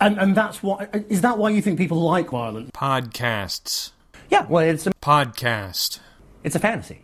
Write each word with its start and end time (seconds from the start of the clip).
And 0.00 0.18
and 0.18 0.34
that's 0.36 0.62
why 0.62 0.88
is 1.08 1.22
that 1.22 1.38
why 1.38 1.50
you 1.50 1.60
think 1.62 1.78
people 1.78 2.00
like 2.00 2.30
violence? 2.30 2.70
Podcasts. 2.72 3.90
Yeah, 4.30 4.46
well, 4.46 4.64
it's 4.64 4.86
a, 4.86 4.92
Podcast. 5.02 6.00
it's 6.44 6.54
a 6.54 6.58
fantasy. 6.58 7.00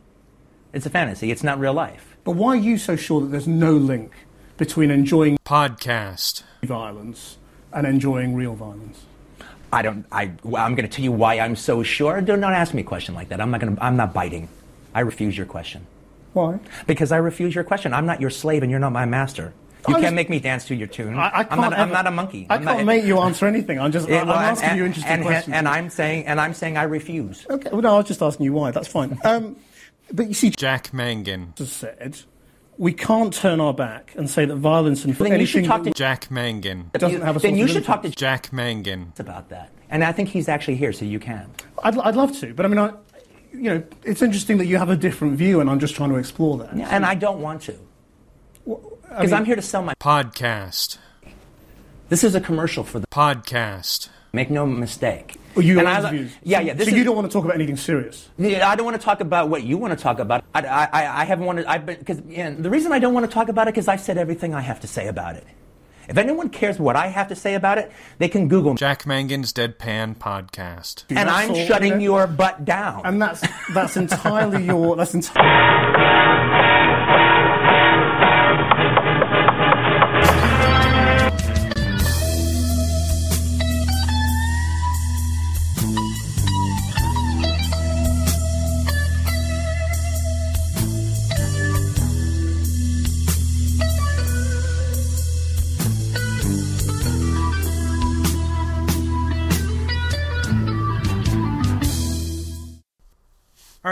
It's 0.72 0.86
a 0.86 0.90
fantasy. 0.90 1.30
It's 1.30 1.42
not 1.42 1.58
real 1.58 1.72
life. 1.72 2.16
But 2.24 2.32
why 2.32 2.50
are 2.54 2.56
you 2.56 2.78
so 2.78 2.96
sure 2.96 3.20
that 3.22 3.28
there's 3.28 3.48
no 3.48 3.72
link 3.72 4.12
between 4.56 4.90
enjoying 4.90 5.38
Podcast. 5.44 6.42
violence 6.62 7.38
and 7.72 7.86
enjoying 7.86 8.34
real 8.34 8.54
violence? 8.54 9.04
I 9.72 9.82
don't. 9.82 10.06
I. 10.12 10.32
Well, 10.44 10.64
I'm 10.64 10.74
going 10.74 10.88
to 10.88 10.94
tell 10.94 11.02
you 11.04 11.12
why 11.12 11.40
I'm 11.40 11.56
so 11.56 11.82
sure. 11.82 12.20
Do 12.20 12.36
not 12.36 12.52
ask 12.52 12.74
me 12.74 12.82
a 12.82 12.84
question 12.84 13.14
like 13.14 13.28
that. 13.30 13.40
I'm 13.40 13.50
not 13.50 13.60
going 13.60 13.74
to. 13.74 13.82
I'm 13.82 13.96
not 13.96 14.12
biting. 14.14 14.48
I 14.94 15.00
refuse 15.00 15.36
your 15.36 15.46
question 15.46 15.86
Why? 16.34 16.60
because 16.86 17.10
I 17.10 17.16
refuse 17.16 17.54
your 17.56 17.64
question. 17.64 17.92
I'm 17.92 18.06
not 18.06 18.20
your 18.20 18.30
slave 18.30 18.62
and 18.62 18.70
you're 18.70 18.78
not 18.78 18.92
my 18.92 19.04
master. 19.04 19.52
You 19.88 19.94
I 19.94 19.98
can't 19.98 20.02
just- 20.04 20.14
make 20.14 20.30
me 20.30 20.40
dance 20.40 20.64
to 20.66 20.74
your 20.74 20.86
tune. 20.88 21.14
I, 21.18 21.28
I 21.28 21.40
am 21.40 21.46
can't 21.48 21.60
not. 21.60 21.72
I'm 21.74 21.90
not 21.90 22.06
a 22.06 22.10
monkey. 22.10 22.46
I 22.48 22.54
I'm 22.56 22.64
can't 22.64 22.78
not, 22.78 22.86
make 22.86 23.04
you 23.04 23.18
answer 23.28 23.46
anything. 23.46 23.78
I'm 23.78 23.92
just. 23.92 24.08
Yeah, 24.08 24.22
I'm 24.22 24.28
well, 24.28 24.36
asking 24.36 24.68
and, 24.70 24.78
you 24.78 24.84
interesting 24.86 25.12
and, 25.12 25.22
questions. 25.24 25.54
And 25.54 25.68
I'm 25.68 25.90
saying. 25.90 26.26
And 26.26 26.40
I'm 26.40 26.54
saying 26.54 26.76
I 26.76 26.84
refuse. 26.84 27.46
okay. 27.50 27.68
Well, 27.70 27.82
no, 27.82 27.94
I 27.94 27.96
was 27.98 28.06
just 28.06 28.22
asking 28.22 28.44
you 28.44 28.52
why. 28.52 28.70
That's 28.70 28.88
fine. 28.88 29.18
Um, 29.24 29.56
but 30.12 30.28
you 30.28 30.34
see, 30.34 30.50
Jack 30.50 30.92
Mangan. 30.92 31.54
has 31.58 31.72
said 31.72 32.18
we 32.76 32.92
can't 32.92 33.32
turn 33.32 33.60
our 33.60 33.72
back 33.72 34.12
and 34.16 34.28
say 34.28 34.44
that 34.44 34.56
violence 34.56 35.04
and 35.04 35.14
Then 35.14 35.40
you 35.40 35.46
should 35.46 35.64
talk 35.64 35.82
to. 35.84 35.92
Jack 35.92 36.30
Mangan. 36.30 36.90
doesn't 36.92 37.10
you- 37.10 37.20
have 37.24 37.36
a 37.36 37.38
then 37.38 37.56
you 37.56 37.66
should 37.68 37.84
talk 37.84 38.02
to. 38.02 38.10
Jack 38.10 38.52
Mangan. 38.52 39.12
about 39.18 39.48
that. 39.50 39.70
And 39.90 40.02
I 40.02 40.12
think 40.12 40.28
he's 40.28 40.48
actually 40.48 40.74
here, 40.76 40.92
so 40.92 41.04
you 41.04 41.20
can. 41.20 41.50
I'd, 41.82 41.96
I'd 41.98 42.16
love 42.16 42.36
to, 42.40 42.52
but 42.52 42.66
I 42.66 42.68
mean, 42.68 42.78
I, 42.78 42.92
you 43.52 43.62
know, 43.62 43.82
it's 44.02 44.22
interesting 44.22 44.58
that 44.58 44.66
you 44.66 44.76
have 44.76 44.90
a 44.90 44.96
different 44.96 45.36
view, 45.36 45.60
and 45.60 45.70
I'm 45.70 45.78
just 45.78 45.94
trying 45.94 46.10
to 46.10 46.16
explore 46.16 46.58
that. 46.58 46.76
Yeah, 46.76 46.88
and 46.90 47.06
I 47.06 47.14
don't 47.14 47.40
want 47.40 47.62
to 47.62 47.78
I 49.14 49.18
because 49.18 49.32
I'm 49.32 49.44
here 49.44 49.56
to 49.56 49.62
sell 49.62 49.82
my. 49.82 49.94
Podcast. 49.94 50.98
This 52.08 52.24
is 52.24 52.34
a 52.34 52.40
commercial 52.40 52.82
for 52.82 52.98
the. 52.98 53.06
Podcast. 53.06 54.08
Make 54.32 54.50
no 54.50 54.66
mistake. 54.66 55.36
Well, 55.54 55.64
you 55.64 55.78
And 55.78 55.86
I- 55.88 56.10
views. 56.10 56.32
Yeah, 56.42 56.60
yeah. 56.60 56.74
This 56.74 56.88
so 56.88 56.92
is, 56.92 56.98
you 56.98 57.04
don't 57.04 57.14
want 57.14 57.30
to 57.30 57.32
talk 57.32 57.44
about 57.44 57.54
anything 57.54 57.76
serious. 57.76 58.28
Yeah, 58.36 58.68
I 58.68 58.74
don't 58.74 58.84
want 58.84 59.00
to 59.00 59.04
talk 59.04 59.20
about 59.20 59.48
what 59.48 59.62
you 59.62 59.78
want 59.78 59.96
to 59.96 60.02
talk 60.02 60.18
about. 60.18 60.44
I, 60.52 60.62
I, 60.62 61.20
I 61.20 61.24
haven't 61.24 61.46
wanted. 61.46 61.66
I've 61.66 61.86
been 61.86 61.98
because 61.98 62.20
the 62.20 62.70
reason 62.70 62.92
I 62.92 62.98
don't 62.98 63.14
want 63.14 63.24
to 63.26 63.32
talk 63.32 63.48
about 63.48 63.68
it 63.68 63.74
because 63.74 63.86
I've 63.86 64.00
said 64.00 64.18
everything 64.18 64.52
I 64.52 64.60
have 64.60 64.80
to 64.80 64.88
say 64.88 65.06
about 65.06 65.36
it. 65.36 65.46
If 66.08 66.18
anyone 66.18 66.50
cares 66.50 66.78
what 66.78 66.96
I 66.96 67.06
have 67.06 67.28
to 67.28 67.36
say 67.36 67.54
about 67.54 67.78
it, 67.78 67.90
they 68.18 68.28
can 68.28 68.48
Google. 68.48 68.74
Jack 68.74 69.06
Mangan's 69.06 69.52
Deadpan 69.52 70.16
Podcast. 70.16 71.04
And 71.08 71.30
I'm 71.30 71.50
all, 71.50 71.66
shutting 71.66 72.00
your 72.00 72.26
butt 72.26 72.64
down. 72.64 73.02
And 73.04 73.22
that's 73.22 73.42
that's 73.72 73.96
entirely 74.04 74.64
your. 74.64 74.96
That's 74.96 75.14
entirely. 75.14 76.90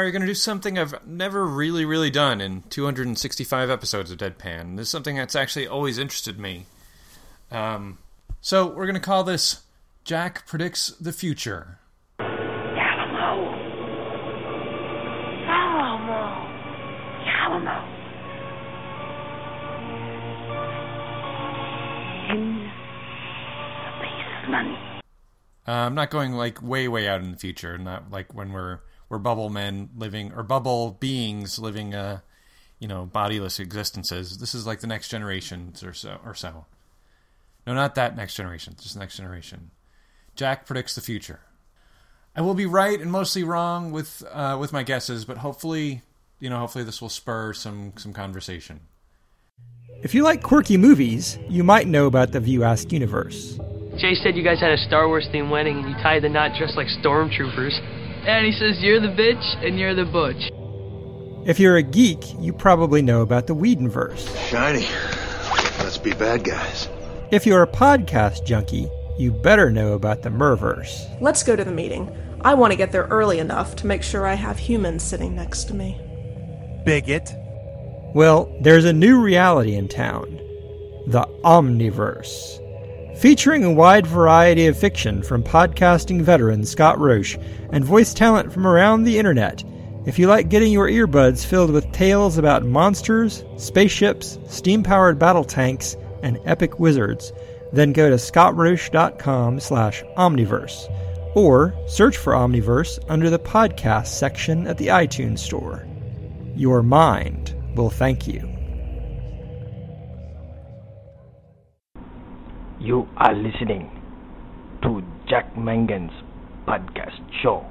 We're 0.03 0.11
going 0.11 0.23
to 0.23 0.27
do 0.27 0.35
something 0.35 0.81
I've 0.81 1.07
never 1.07 1.47
really, 1.47 1.85
really 1.85 2.11
done 2.11 2.41
in 2.41 2.63
265 2.71 3.71
episodes 3.71 4.11
of 4.11 4.19
Deadpan. 4.19 4.77
This 4.77 4.89
is 4.89 4.91
something 4.91 5.15
that's 5.15 5.37
actually 5.37 5.69
always 5.69 5.97
interested 5.97 6.41
me. 6.41 6.67
Um, 7.53 7.99
so 8.41 8.67
we're 8.67 8.87
going 8.87 8.95
to 8.95 9.01
call 9.01 9.23
this 9.23 9.63
Jack 10.03 10.45
Predicts 10.45 10.89
the 11.01 11.13
Future. 11.13 11.79
Alamo. 12.19 13.55
Alamo. 15.47 16.49
Alamo. 17.39 17.87
In 22.29 22.71
the 23.85 23.93
basement. 24.03 24.77
Uh, 25.69 25.71
I'm 25.71 25.95
not 25.95 26.11
going 26.11 26.33
like 26.33 26.61
way, 26.61 26.89
way 26.89 27.07
out 27.07 27.21
in 27.21 27.31
the 27.31 27.39
future. 27.39 27.79
Not 27.79 28.11
like 28.11 28.35
when 28.35 28.53
we're 28.53 28.81
we're 29.13 29.19
bubble 29.19 29.51
men 29.51 29.91
living 29.95 30.33
or 30.33 30.43
bubble 30.43 30.97
beings 30.99 31.59
living, 31.59 31.95
uh, 31.95 32.21
you 32.79 32.89
know, 32.89 33.05
bodiless 33.05 33.61
existences. 33.61 34.39
This 34.39 34.55
is 34.55 34.67
like 34.67 34.81
the 34.81 34.87
next 34.87 35.11
generation 35.11 35.75
or 35.85 35.93
so 35.93 36.19
or 36.25 36.35
so. 36.35 36.65
No, 37.67 37.75
not 37.75 37.95
that 37.97 38.17
next 38.17 38.35
generation. 38.37 38.75
Just 38.81 38.97
next 38.97 39.19
generation. 39.19 39.71
Jack 40.35 40.65
predicts 40.65 40.95
the 40.95 41.03
future. 41.03 41.41
I 42.35 42.41
will 42.41 42.55
be 42.55 42.65
right 42.65 42.99
and 42.99 43.13
mostly 43.13 43.45
wrong 43.45 43.93
with 43.93 44.25
uh, 44.33 44.57
with 44.59 44.73
my 44.73 44.83
guesses, 44.83 45.27
but 45.27 45.37
hopefully, 45.37 46.01
you 46.41 46.49
know, 46.49 46.59
hopefully 46.59 46.85
this 46.85 47.03
will 47.03 47.11
spur 47.11 47.53
some 47.53 47.93
some 47.97 48.15
conversation. 48.15 48.81
If 50.03 50.15
you 50.15 50.23
like 50.23 50.43
quirky 50.43 50.79
movies, 50.79 51.39
you 51.51 51.63
might 51.63 51.87
know 51.87 52.07
about 52.07 52.33
the 52.33 52.41
View 52.41 52.65
Askew 52.65 52.97
universe. 52.97 53.59
Jay 53.99 54.15
said 54.15 54.37
you 54.37 54.43
guys 54.43 54.59
had 54.59 54.73
a 54.73 54.79
Star 54.79 55.07
Wars 55.07 55.29
themed 55.35 55.51
wedding 55.51 55.77
and 55.77 55.91
you 55.91 55.95
tied 55.97 56.23
the 56.23 56.31
knot 56.31 56.57
dressed 56.57 56.79
like 56.79 56.89
stormtroopers. 57.05 58.02
And 58.27 58.47
he 58.47 58.53
says 58.53 58.81
you're 58.81 59.01
the 59.01 59.09
bitch 59.09 59.67
and 59.67 59.79
you're 59.79 59.95
the 59.95 60.05
butch. 60.05 60.51
If 61.45 61.59
you're 61.59 61.77
a 61.77 61.83
geek, 61.83 62.21
you 62.39 62.53
probably 62.53 63.03
know 63.03 63.23
about 63.23 63.49
the 63.49 63.55
Whedonverse. 63.55 64.49
Shiny. 64.49 64.87
Let's 65.83 65.99
be 65.99 66.13
bad 66.13 66.45
guys. 66.45 66.89
If 67.33 67.47
you're 67.47 67.63
a 67.63 67.67
podcast 67.67 68.45
junkie, 68.45 68.89
you 69.19 69.33
better 69.33 69.71
know 69.71 69.95
about 69.95 70.23
the 70.23 70.31
Murverse. 70.31 71.21
Let's 71.21 71.43
go 71.43 71.57
to 71.57 71.65
the 71.65 71.73
meeting. 71.73 72.17
I 72.43 72.55
want 72.55 72.73
to 72.73 72.77
get 72.77 72.93
there 72.93 73.05
early 73.05 73.41
enough 73.41 73.75
to 73.77 73.87
make 73.87 74.05
sure 74.05 74.27
I 74.27 74.35
have 74.35 74.59
humans 74.59 75.03
sitting 75.03 75.35
next 75.35 75.65
to 75.65 75.75
me. 75.75 76.01
Bigot. 76.85 77.35
Well, 78.15 78.57
there's 78.61 78.85
a 78.85 78.93
new 78.93 79.21
reality 79.21 79.75
in 79.75 79.89
town 79.89 80.39
the 81.09 81.27
Omniverse. 81.45 82.61
Featuring 83.17 83.63
a 83.63 83.73
wide 83.73 84.07
variety 84.07 84.67
of 84.67 84.77
fiction 84.77 85.23
from 85.23 85.45
podcasting 85.45 86.23
veteran 86.23 86.65
Scott 86.65 86.99
Roche 86.99 87.37
and 87.71 87.85
voice 87.85 88.13
talent 88.15 88.53
from 88.53 88.67
around 88.67 89.05
the 89.05 89.19
internet. 89.19 89.63
If 90.07 90.19
you 90.19 90.27
like 90.27 90.49
getting 90.49 90.73
your 90.73 90.89
earbuds 90.89 91.47
filled 91.47 91.71
with 91.71 91.93
tales 91.93 92.39
about 92.39 92.65
monsters, 92.65 93.45
spaceships, 93.57 94.39
steam 94.49 94.83
powered 94.83 95.19
battle 95.19 95.45
tanks, 95.45 95.97
and 96.23 96.39
epic 96.45 96.81
wizards, 96.81 97.33
then 97.73 97.93
go 97.93 98.11
to 98.11 98.17
scottroche.com 98.17 99.61
slash 99.61 100.03
omniverse 100.17 100.89
or 101.35 101.75
search 101.87 102.17
for 102.17 102.33
Omniverse 102.35 102.99
under 103.09 103.31
the 103.31 103.39
podcast 103.39 104.09
section 104.09 104.67
at 104.67 104.79
the 104.79 104.89
iTunes 104.89 105.39
Store. 105.39 105.87
Your 106.55 106.83
mind 106.83 107.55
will 107.75 107.91
thank 107.91 108.27
you. 108.27 108.52
You 112.83 113.09
are 113.17 113.33
listening 113.33 113.89
to 114.83 115.05
Jack 115.29 115.57
Mangan's 115.57 116.11
podcast 116.67 117.23
show. 117.41 117.65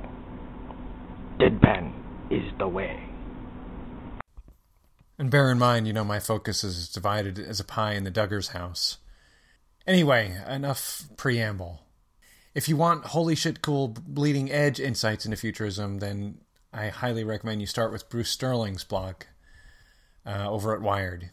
Deadpan 1.37 1.91
is 2.29 2.43
the 2.57 2.69
way. 2.69 2.97
And 5.19 5.29
bear 5.29 5.51
in 5.51 5.59
mind, 5.59 5.85
you 5.85 5.91
know, 5.91 6.05
my 6.05 6.21
focus 6.21 6.63
is 6.63 6.87
divided 6.87 7.37
as 7.39 7.59
a 7.59 7.65
pie 7.65 7.91
in 7.95 8.05
the 8.05 8.09
Duggar's 8.09 8.49
house. 8.49 8.99
Anyway, 9.85 10.33
enough 10.47 11.09
preamble. 11.17 11.81
If 12.55 12.69
you 12.69 12.77
want 12.77 13.07
holy 13.07 13.35
shit 13.35 13.61
cool 13.61 13.89
bleeding 13.89 14.49
edge 14.49 14.79
insights 14.79 15.25
into 15.25 15.35
futurism, 15.35 15.99
then 15.99 16.37
I 16.71 16.87
highly 16.87 17.25
recommend 17.25 17.59
you 17.59 17.67
start 17.67 17.91
with 17.91 18.09
Bruce 18.09 18.29
Sterling's 18.29 18.85
blog 18.85 19.23
uh, 20.25 20.49
over 20.49 20.73
at 20.73 20.81
Wired. 20.81 21.31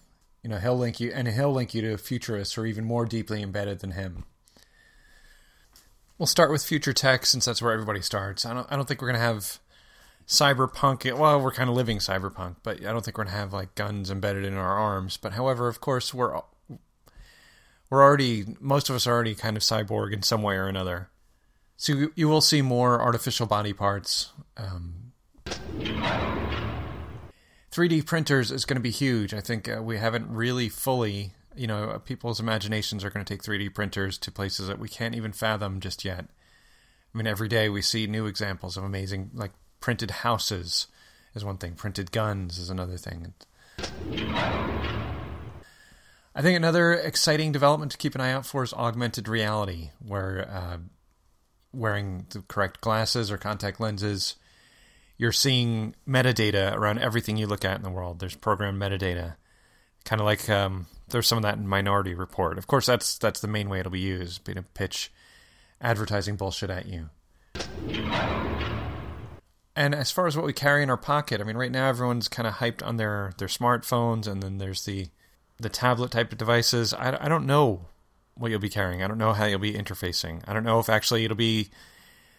You 0.48 0.54
know, 0.54 0.60
he'll 0.60 0.78
link 0.78 0.98
you, 0.98 1.12
and 1.14 1.28
he'll 1.28 1.52
link 1.52 1.74
you 1.74 1.82
to 1.82 1.98
futurists 1.98 2.54
who 2.54 2.62
are 2.62 2.66
even 2.66 2.86
more 2.86 3.04
deeply 3.04 3.42
embedded 3.42 3.80
than 3.80 3.90
him. 3.90 4.24
We'll 6.16 6.26
start 6.26 6.50
with 6.50 6.64
future 6.64 6.94
tech 6.94 7.26
since 7.26 7.44
that's 7.44 7.60
where 7.60 7.74
everybody 7.74 8.00
starts. 8.00 8.46
I 8.46 8.54
don't, 8.54 8.66
I 8.72 8.76
don't 8.76 8.88
think 8.88 9.02
we're 9.02 9.08
gonna 9.08 9.18
have 9.18 9.58
cyberpunk. 10.26 11.04
Well, 11.18 11.38
we're 11.38 11.52
kind 11.52 11.68
of 11.68 11.76
living 11.76 11.98
cyberpunk, 11.98 12.56
but 12.62 12.80
I 12.80 12.92
don't 12.92 13.04
think 13.04 13.18
we're 13.18 13.24
gonna 13.24 13.36
have 13.36 13.52
like 13.52 13.74
guns 13.74 14.10
embedded 14.10 14.46
in 14.46 14.54
our 14.54 14.74
arms. 14.74 15.18
But 15.18 15.34
however, 15.34 15.68
of 15.68 15.82
course, 15.82 16.14
we're 16.14 16.40
we're 17.90 18.02
already 18.02 18.46
most 18.58 18.88
of 18.88 18.96
us 18.96 19.06
are 19.06 19.12
already 19.12 19.34
kind 19.34 19.54
of 19.54 19.62
cyborg 19.62 20.14
in 20.14 20.22
some 20.22 20.40
way 20.40 20.54
or 20.54 20.66
another. 20.66 21.10
So 21.76 21.92
you, 21.92 22.12
you 22.16 22.26
will 22.26 22.40
see 22.40 22.62
more 22.62 23.02
artificial 23.02 23.44
body 23.44 23.74
parts. 23.74 24.32
Um, 24.56 25.12
3D 27.78 28.04
printers 28.04 28.50
is 28.50 28.64
going 28.64 28.74
to 28.74 28.80
be 28.80 28.90
huge. 28.90 29.32
I 29.32 29.40
think 29.40 29.68
uh, 29.68 29.80
we 29.80 29.98
haven't 29.98 30.28
really 30.28 30.68
fully, 30.68 31.34
you 31.54 31.68
know, 31.68 31.90
uh, 31.90 31.98
people's 31.98 32.40
imaginations 32.40 33.04
are 33.04 33.10
going 33.10 33.24
to 33.24 33.32
take 33.32 33.44
3D 33.44 33.72
printers 33.72 34.18
to 34.18 34.32
places 34.32 34.66
that 34.66 34.80
we 34.80 34.88
can't 34.88 35.14
even 35.14 35.30
fathom 35.30 35.78
just 35.78 36.04
yet. 36.04 36.24
I 36.24 37.16
mean, 37.16 37.28
every 37.28 37.46
day 37.46 37.68
we 37.68 37.80
see 37.80 38.08
new 38.08 38.26
examples 38.26 38.76
of 38.76 38.82
amazing, 38.82 39.30
like 39.32 39.52
printed 39.78 40.10
houses 40.10 40.88
is 41.36 41.44
one 41.44 41.56
thing, 41.56 41.74
printed 41.74 42.10
guns 42.10 42.58
is 42.58 42.68
another 42.68 42.96
thing. 42.96 43.32
I 46.34 46.42
think 46.42 46.56
another 46.56 46.94
exciting 46.94 47.52
development 47.52 47.92
to 47.92 47.98
keep 47.98 48.16
an 48.16 48.20
eye 48.20 48.32
out 48.32 48.44
for 48.44 48.64
is 48.64 48.74
augmented 48.74 49.28
reality, 49.28 49.90
where 50.04 50.50
uh, 50.50 50.78
wearing 51.72 52.26
the 52.30 52.40
correct 52.48 52.80
glasses 52.80 53.30
or 53.30 53.38
contact 53.38 53.78
lenses, 53.78 54.34
you're 55.18 55.32
seeing 55.32 55.94
metadata 56.08 56.74
around 56.74 57.00
everything 57.00 57.36
you 57.36 57.46
look 57.46 57.64
at 57.64 57.76
in 57.76 57.82
the 57.82 57.90
world. 57.90 58.20
There's 58.20 58.36
program 58.36 58.78
metadata, 58.78 59.34
kind 60.04 60.20
of 60.20 60.24
like 60.24 60.48
um, 60.48 60.86
there's 61.08 61.26
some 61.26 61.38
of 61.38 61.42
that 61.42 61.58
in 61.58 61.66
Minority 61.66 62.14
Report. 62.14 62.56
Of 62.56 62.66
course, 62.66 62.86
that's 62.86 63.18
that's 63.18 63.40
the 63.40 63.48
main 63.48 63.68
way 63.68 63.80
it'll 63.80 63.92
be 63.92 64.00
used, 64.00 64.44
be 64.44 64.54
to 64.54 64.62
pitch 64.62 65.12
advertising 65.80 66.36
bullshit 66.36 66.70
at 66.70 66.86
you. 66.86 67.10
And 69.76 69.94
as 69.94 70.10
far 70.10 70.26
as 70.26 70.36
what 70.36 70.46
we 70.46 70.52
carry 70.52 70.82
in 70.82 70.90
our 70.90 70.96
pocket, 70.96 71.40
I 71.40 71.44
mean, 71.44 71.56
right 71.56 71.70
now 71.70 71.88
everyone's 71.88 72.28
kind 72.28 72.46
of 72.46 72.54
hyped 72.54 72.84
on 72.84 72.96
their 72.96 73.32
their 73.38 73.48
smartphones, 73.48 74.26
and 74.26 74.42
then 74.42 74.58
there's 74.58 74.84
the 74.84 75.08
the 75.58 75.68
tablet 75.68 76.12
type 76.12 76.30
of 76.30 76.38
devices. 76.38 76.94
I, 76.94 77.16
I 77.20 77.28
don't 77.28 77.46
know 77.46 77.86
what 78.34 78.52
you'll 78.52 78.60
be 78.60 78.68
carrying. 78.68 79.02
I 79.02 79.08
don't 79.08 79.18
know 79.18 79.32
how 79.32 79.46
you'll 79.46 79.58
be 79.58 79.74
interfacing. 79.74 80.42
I 80.46 80.52
don't 80.52 80.64
know 80.64 80.78
if 80.78 80.88
actually 80.88 81.24
it'll 81.24 81.36
be 81.36 81.70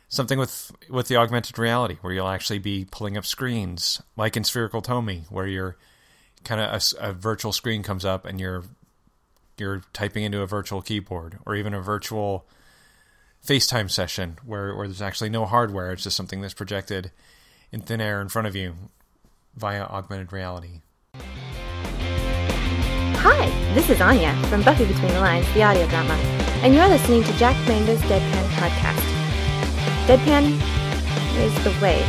something 0.10 0.40
with 0.40 0.72
with 0.90 1.08
the 1.08 1.16
augmented 1.16 1.58
reality 1.58 1.98
where 2.02 2.12
you'll 2.12 2.28
actually 2.28 2.60
be 2.60 2.86
pulling 2.90 3.16
up 3.16 3.26
screens 3.26 4.02
like 4.18 4.36
in 4.36 4.44
Spherical 4.44 4.82
Tomy, 4.82 5.26
where 5.30 5.48
you're 5.48 5.78
kind 6.44 6.60
of 6.60 6.94
a, 7.00 7.10
a 7.10 7.14
virtual 7.14 7.54
screen 7.54 7.84
comes 7.84 8.04
up 8.04 8.26
and 8.26 8.40
you're 8.40 8.64
you're 9.58 9.84
typing 9.94 10.24
into 10.24 10.42
a 10.42 10.48
virtual 10.48 10.82
keyboard, 10.82 11.38
or 11.46 11.56
even 11.56 11.74
a 11.74 11.82
virtual 11.82 12.46
FaceTime 13.46 13.90
session 13.90 14.38
where, 14.46 14.76
where 14.76 14.88
there's 14.88 15.02
actually 15.02 15.30
no 15.30 15.46
hardware, 15.46 15.92
it's 15.92 16.04
just 16.04 16.16
something 16.16 16.42
that's 16.42 16.54
projected 16.54 17.12
in 17.72 17.82
thin 17.82 18.00
air 18.02 18.22
in 18.22 18.30
front 18.30 18.48
of 18.48 18.56
you 18.56 18.74
via 19.56 19.84
augmented 19.84 20.32
reality. 20.32 20.82
Hi, 23.22 23.50
this 23.74 23.90
is 23.90 24.00
Anya 24.00 24.34
from 24.48 24.64
Buffy 24.64 24.86
Between 24.86 25.12
the 25.12 25.20
Lines, 25.20 25.54
the 25.54 25.64
audio 25.64 25.86
drama, 25.90 26.14
and 26.64 26.74
you're 26.74 26.88
listening 26.88 27.24
to 27.24 27.34
Jack 27.34 27.56
Mangan's 27.68 28.00
Deadpan 28.02 28.48
podcast. 28.52 29.09
Deadpan 30.10 30.60
is 31.38 31.64
the 31.64 31.70
way. 31.84 32.04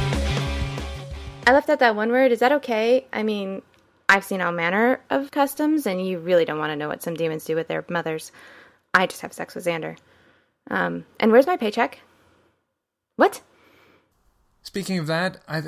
I 1.46 1.52
left 1.52 1.68
out 1.68 1.80
that 1.80 1.94
one 1.94 2.10
word. 2.10 2.32
Is 2.32 2.38
that 2.38 2.50
okay? 2.50 3.04
I 3.12 3.22
mean, 3.22 3.60
I've 4.08 4.24
seen 4.24 4.40
all 4.40 4.52
manner 4.52 5.02
of 5.10 5.30
customs, 5.30 5.86
and 5.86 6.06
you 6.06 6.18
really 6.18 6.46
don't 6.46 6.58
want 6.58 6.70
to 6.70 6.76
know 6.76 6.88
what 6.88 7.02
some 7.02 7.12
demons 7.12 7.44
do 7.44 7.54
with 7.54 7.68
their 7.68 7.84
mothers. 7.90 8.32
I 8.94 9.06
just 9.06 9.20
have 9.20 9.34
sex 9.34 9.54
with 9.54 9.66
Xander. 9.66 9.98
Um, 10.70 11.04
and 11.18 11.30
where's 11.30 11.46
my 11.46 11.58
paycheck? 11.58 12.00
What? 13.16 13.42
Speaking 14.62 14.98
of 14.98 15.06
that, 15.06 15.42
I, 15.46 15.60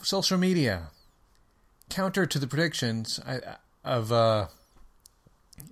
social 0.00 0.38
media 0.38 0.84
counter 1.90 2.24
to 2.24 2.38
the 2.38 2.46
predictions 2.46 3.20
of 3.84 4.10
uh, 4.10 4.46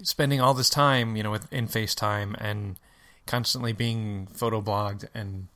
spending 0.02 0.42
all 0.42 0.52
this 0.52 0.68
time, 0.68 1.16
you 1.16 1.22
know, 1.22 1.30
with, 1.30 1.50
in 1.50 1.68
FaceTime 1.68 2.36
and 2.38 2.76
constantly 3.24 3.72
being 3.72 4.28
photoblogged 4.30 5.06
and 5.14 5.48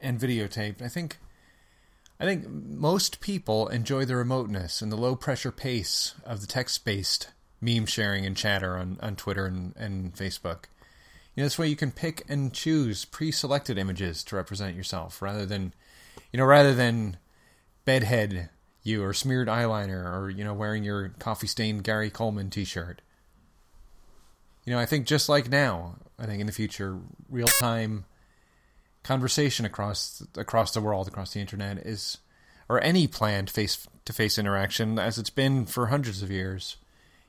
and 0.00 0.20
videotaped. 0.20 0.82
I 0.82 0.88
think 0.88 1.18
I 2.20 2.24
think 2.24 2.48
most 2.48 3.20
people 3.20 3.68
enjoy 3.68 4.04
the 4.04 4.16
remoteness 4.16 4.80
and 4.80 4.92
the 4.92 4.96
low 4.96 5.16
pressure 5.16 5.50
pace 5.50 6.14
of 6.24 6.40
the 6.40 6.46
text 6.46 6.84
based 6.84 7.28
meme 7.60 7.86
sharing 7.86 8.24
and 8.26 8.36
chatter 8.36 8.76
on, 8.76 8.98
on 9.02 9.16
Twitter 9.16 9.46
and, 9.46 9.74
and 9.76 10.14
Facebook. 10.14 10.64
You 11.34 11.42
know, 11.42 11.44
this 11.44 11.58
way 11.58 11.66
you 11.66 11.76
can 11.76 11.90
pick 11.90 12.22
and 12.28 12.52
choose 12.52 13.04
pre-selected 13.04 13.76
images 13.76 14.22
to 14.24 14.36
represent 14.36 14.76
yourself, 14.76 15.20
rather 15.20 15.44
than, 15.44 15.74
you 16.32 16.38
know, 16.38 16.44
rather 16.44 16.74
than 16.74 17.16
bedhead 17.84 18.50
you 18.84 19.02
or 19.02 19.12
smeared 19.12 19.48
eyeliner 19.48 20.14
or 20.14 20.30
you 20.30 20.44
know 20.44 20.54
wearing 20.54 20.84
your 20.84 21.08
coffee 21.18 21.46
stained 21.46 21.82
Gary 21.82 22.10
Coleman 22.10 22.50
T-shirt. 22.50 23.00
You 24.64 24.72
know, 24.72 24.78
I 24.78 24.86
think 24.86 25.06
just 25.06 25.28
like 25.28 25.50
now, 25.50 25.96
I 26.18 26.26
think 26.26 26.40
in 26.40 26.46
the 26.46 26.52
future, 26.52 26.98
real 27.28 27.46
time 27.46 28.04
conversation 29.04 29.64
across 29.64 30.26
across 30.36 30.72
the 30.72 30.80
world, 30.80 31.06
across 31.06 31.32
the 31.34 31.40
internet 31.40 31.78
is, 31.78 32.18
or 32.68 32.82
any 32.82 33.06
planned 33.06 33.50
face 33.50 33.86
to 34.04 34.12
face 34.12 34.38
interaction, 34.38 34.98
as 34.98 35.18
it's 35.18 35.30
been 35.30 35.66
for 35.66 35.86
hundreds 35.86 36.22
of 36.22 36.30
years, 36.30 36.76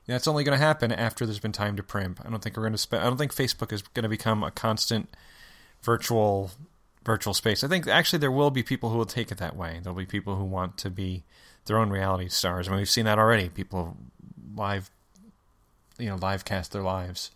that's 0.06 0.26
only 0.26 0.44
going 0.44 0.58
to 0.58 0.64
happen 0.64 0.90
after 0.90 1.24
there's 1.24 1.38
been 1.38 1.52
time 1.52 1.76
to 1.76 1.82
primp. 1.82 2.24
I 2.24 2.30
don't 2.30 2.42
think 2.42 2.56
we're 2.56 2.62
going 2.64 2.72
to 2.72 2.78
spend. 2.78 3.02
I 3.02 3.06
don't 3.06 3.18
think 3.18 3.34
Facebook 3.34 3.72
is 3.72 3.82
going 3.82 4.04
to 4.04 4.08
become 4.08 4.42
a 4.42 4.50
constant 4.50 5.08
virtual 5.82 6.50
virtual 7.04 7.34
space. 7.34 7.62
I 7.62 7.68
think 7.68 7.86
actually 7.86 8.18
there 8.18 8.32
will 8.32 8.50
be 8.50 8.62
people 8.62 8.90
who 8.90 8.98
will 8.98 9.06
take 9.06 9.30
it 9.30 9.38
that 9.38 9.56
way. 9.56 9.80
There'll 9.82 9.96
be 9.96 10.06
people 10.06 10.36
who 10.36 10.44
want 10.44 10.76
to 10.78 10.90
be 10.90 11.22
their 11.66 11.78
own 11.78 11.90
reality 11.90 12.28
stars. 12.28 12.66
I 12.66 12.72
mean, 12.72 12.78
we've 12.78 12.90
seen 12.90 13.04
that 13.04 13.18
already. 13.18 13.48
People 13.48 13.96
live, 14.54 14.90
you 15.98 16.08
know, 16.08 16.16
live 16.16 16.44
cast 16.44 16.72
their 16.72 16.82
lives. 16.82 17.30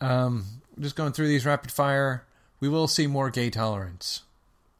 Um, 0.00 0.61
just 0.78 0.96
going 0.96 1.12
through 1.12 1.28
these 1.28 1.46
rapid 1.46 1.70
fire. 1.70 2.24
We 2.60 2.68
will 2.68 2.86
see 2.86 3.06
more 3.06 3.30
gay 3.30 3.50
tolerance. 3.50 4.22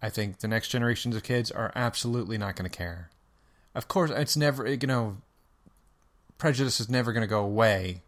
I 0.00 0.08
think 0.08 0.38
the 0.38 0.48
next 0.48 0.68
generations 0.68 1.14
of 1.14 1.22
kids 1.22 1.50
are 1.50 1.72
absolutely 1.74 2.38
not 2.38 2.56
going 2.56 2.68
to 2.68 2.76
care. 2.76 3.10
Of 3.74 3.88
course, 3.88 4.10
it's 4.10 4.36
never 4.36 4.68
you 4.68 4.86
know 4.86 5.18
prejudice 6.38 6.80
is 6.80 6.90
never 6.90 7.12
going 7.12 7.22
to 7.22 7.28
go 7.28 7.44
away 7.44 8.02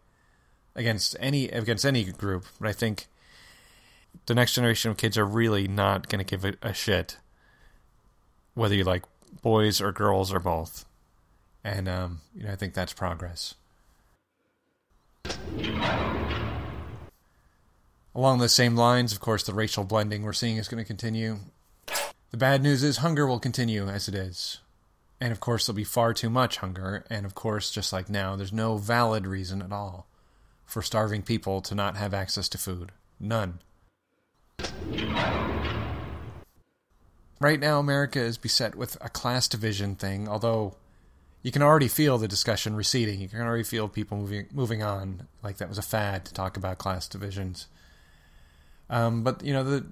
against 0.75 1.17
any 1.21 1.49
against 1.49 1.85
any 1.85 2.05
group, 2.05 2.47
but 2.61 2.69
I 2.69 2.73
think 2.73 3.07
the 4.27 4.35
next 4.35 4.55
generation 4.55 4.91
of 4.91 4.97
kids 4.97 5.17
are 5.17 5.27
really 5.27 5.69
not 5.69 6.09
going 6.09 6.25
to 6.25 6.29
give 6.29 6.45
a, 6.45 6.55
a 6.63 6.75
shit 6.75 7.19
whether 8.55 8.75
you 8.75 8.85
like 8.85 9.03
boys 9.43 9.81
or 9.81 9.93
girls 9.93 10.33
or 10.33 10.41
both, 10.41 10.85
and 11.63 11.89
um, 11.89 12.21
you 12.35 12.45
know 12.45 12.53
I 12.53 12.57
think 12.57 12.75
that's 12.75 12.93
progress. 12.93 13.55
Along 18.16 18.38
the 18.38 18.49
same 18.49 18.76
lines, 18.76 19.12
of 19.12 19.19
course, 19.19 19.43
the 19.43 19.52
racial 19.52 19.82
blending 19.82 20.22
we're 20.22 20.32
seeing 20.32 20.56
is 20.56 20.69
going 20.69 20.82
to 20.82 20.87
continue. 20.87 21.38
The 22.31 22.37
bad 22.37 22.62
news 22.62 22.84
is 22.84 22.99
hunger 22.99 23.26
will 23.26 23.40
continue 23.40 23.88
as 23.88 24.06
it 24.06 24.14
is. 24.14 24.61
And 25.20 25.32
of 25.32 25.40
course, 25.40 25.66
there'll 25.66 25.76
be 25.76 25.82
far 25.82 26.14
too 26.14 26.31
much 26.31 26.58
hunger. 26.58 27.05
And 27.11 27.26
of 27.26 27.34
course, 27.34 27.72
just 27.72 27.93
like 27.93 28.08
now, 28.08 28.37
there's 28.37 28.52
no 28.52 28.76
valid 28.76 29.26
reason 29.26 29.62
at 29.62 29.72
all 29.72 30.06
for 30.64 30.81
starving 30.81 31.22
people 31.22 31.61
to 31.62 31.75
not 31.75 31.96
have 31.96 32.14
access 32.14 32.49
to 32.50 32.58
food. 32.58 32.93
None. 33.19 33.58
Right 37.40 37.58
now, 37.58 37.81
America 37.81 38.20
is 38.20 38.38
beset 38.38 38.76
with 38.76 38.96
a 39.00 39.08
class 39.08 39.49
division 39.49 39.96
thing, 39.96 40.28
although 40.28 40.76
you 41.43 41.50
can 41.50 41.62
already 41.62 41.88
feel 41.88 42.16
the 42.16 42.28
discussion 42.28 42.76
receding. 42.76 43.20
You 43.20 43.28
can 43.28 43.40
already 43.40 43.64
feel 43.64 43.88
people 43.88 44.19
moving 44.19 44.46
moving 44.52 44.84
on, 44.84 45.26
like 45.43 45.56
that 45.56 45.69
was 45.69 45.78
a 45.78 45.82
fad 45.82 46.25
to 46.26 46.32
talk 46.32 46.56
about 46.56 46.78
class 46.78 47.08
divisions. 47.08 47.66
Um, 48.91 49.23
but 49.23 49.43
you 49.43 49.53
know, 49.53 49.64
the 49.64 49.87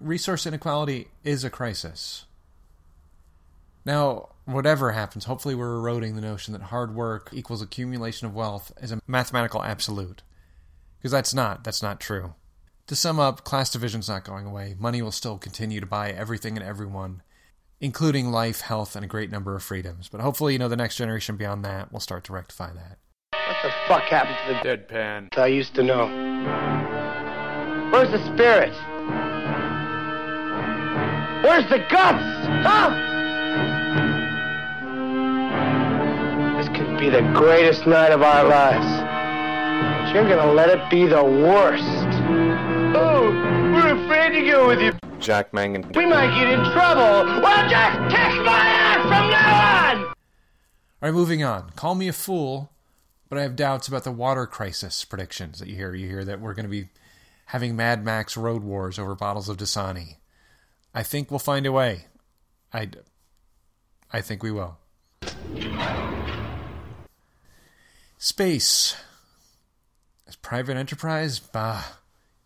resource 0.00 0.46
inequality 0.46 1.08
is 1.24 1.44
a 1.44 1.50
crisis. 1.50 2.24
Now, 3.84 4.30
whatever 4.44 4.92
happens, 4.92 5.24
hopefully 5.24 5.54
we're 5.54 5.76
eroding 5.76 6.14
the 6.14 6.20
notion 6.20 6.52
that 6.52 6.62
hard 6.62 6.94
work 6.94 7.30
equals 7.32 7.62
accumulation 7.62 8.26
of 8.26 8.34
wealth 8.34 8.72
as 8.80 8.92
a 8.92 9.00
mathematical 9.06 9.62
absolute. 9.62 10.22
Because 10.98 11.12
that's 11.12 11.32
not. 11.32 11.64
That's 11.64 11.82
not 11.82 12.00
true. 12.00 12.34
To 12.88 12.96
sum 12.96 13.20
up, 13.20 13.44
class 13.44 13.70
division's 13.70 14.08
not 14.08 14.24
going 14.24 14.46
away. 14.46 14.74
Money 14.78 15.02
will 15.02 15.12
still 15.12 15.38
continue 15.38 15.78
to 15.80 15.86
buy 15.86 16.10
everything 16.10 16.56
and 16.56 16.66
everyone, 16.66 17.22
including 17.80 18.32
life, 18.32 18.62
health, 18.62 18.96
and 18.96 19.04
a 19.04 19.08
great 19.08 19.30
number 19.30 19.54
of 19.54 19.62
freedoms. 19.62 20.08
But 20.08 20.22
hopefully, 20.22 20.54
you 20.54 20.58
know, 20.58 20.68
the 20.68 20.76
next 20.76 20.96
generation 20.96 21.36
beyond 21.36 21.64
that 21.64 21.92
will 21.92 22.00
start 22.00 22.24
to 22.24 22.32
rectify 22.32 22.72
that. 22.72 22.98
What 23.32 23.56
the 23.62 23.72
fuck 23.86 24.02
happened 24.04 24.38
to 24.46 24.68
the 24.68 24.76
deadpan? 24.76 25.38
I 25.38 25.46
used 25.46 25.74
to 25.74 25.82
know. 25.82 26.97
Where's 27.90 28.10
the 28.10 28.22
spirit? 28.34 28.74
Where's 31.42 31.68
the 31.70 31.78
guts? 31.88 32.22
Huh? 32.62 32.90
This 36.58 36.68
could 36.76 36.98
be 36.98 37.08
the 37.08 37.22
greatest 37.34 37.86
night 37.86 38.12
of 38.12 38.22
our 38.22 38.44
lives. 38.44 38.84
But 40.04 40.14
you're 40.14 40.28
gonna 40.28 40.52
let 40.52 40.68
it 40.68 40.90
be 40.90 41.06
the 41.06 41.24
worst. 41.24 41.82
Oh, 42.94 43.30
we're 43.72 44.04
afraid 44.04 44.38
to 44.38 44.50
go 44.50 44.66
with 44.66 44.80
you. 44.80 44.92
Jack 45.18 45.54
Mangan. 45.54 45.90
We 45.94 46.04
might 46.04 46.38
get 46.38 46.52
in 46.52 46.60
trouble. 46.72 47.40
Well, 47.42 47.68
just 47.68 48.14
kick 48.14 48.44
my 48.44 48.66
ass 48.66 49.02
from 49.02 49.30
now 49.30 49.92
on! 49.92 50.04
All 50.04 50.14
right, 51.02 51.14
moving 51.14 51.42
on. 51.42 51.70
Call 51.70 51.94
me 51.94 52.08
a 52.08 52.12
fool, 52.12 52.70
but 53.28 53.38
I 53.38 53.42
have 53.42 53.56
doubts 53.56 53.88
about 53.88 54.04
the 54.04 54.12
water 54.12 54.46
crisis 54.46 55.04
predictions 55.04 55.58
that 55.58 55.68
you 55.68 55.76
hear. 55.76 55.94
You 55.94 56.08
hear 56.08 56.24
that 56.24 56.40
we're 56.40 56.54
going 56.54 56.66
to 56.66 56.70
be 56.70 56.88
having 57.48 57.74
Mad 57.74 58.04
Max 58.04 58.36
road 58.36 58.62
wars 58.62 58.98
over 58.98 59.14
bottles 59.14 59.48
of 59.48 59.56
Dasani. 59.56 60.16
I 60.94 61.02
think 61.02 61.30
we'll 61.30 61.38
find 61.38 61.64
a 61.64 61.72
way. 61.72 62.04
I, 62.74 62.90
I 64.12 64.20
think 64.20 64.42
we 64.42 64.50
will. 64.50 64.76
Space. 68.18 68.96
As 70.26 70.36
private 70.36 70.76
enterprise? 70.76 71.38
Bah. 71.38 71.84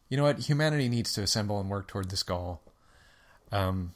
You 0.09 0.16
know 0.16 0.23
what? 0.23 0.38
Humanity 0.38 0.88
needs 0.88 1.12
to 1.14 1.23
assemble 1.23 1.59
and 1.59 1.68
work 1.68 1.88
toward 1.88 2.11
this 2.11 2.23
goal. 2.23 2.61
Um, 3.50 3.94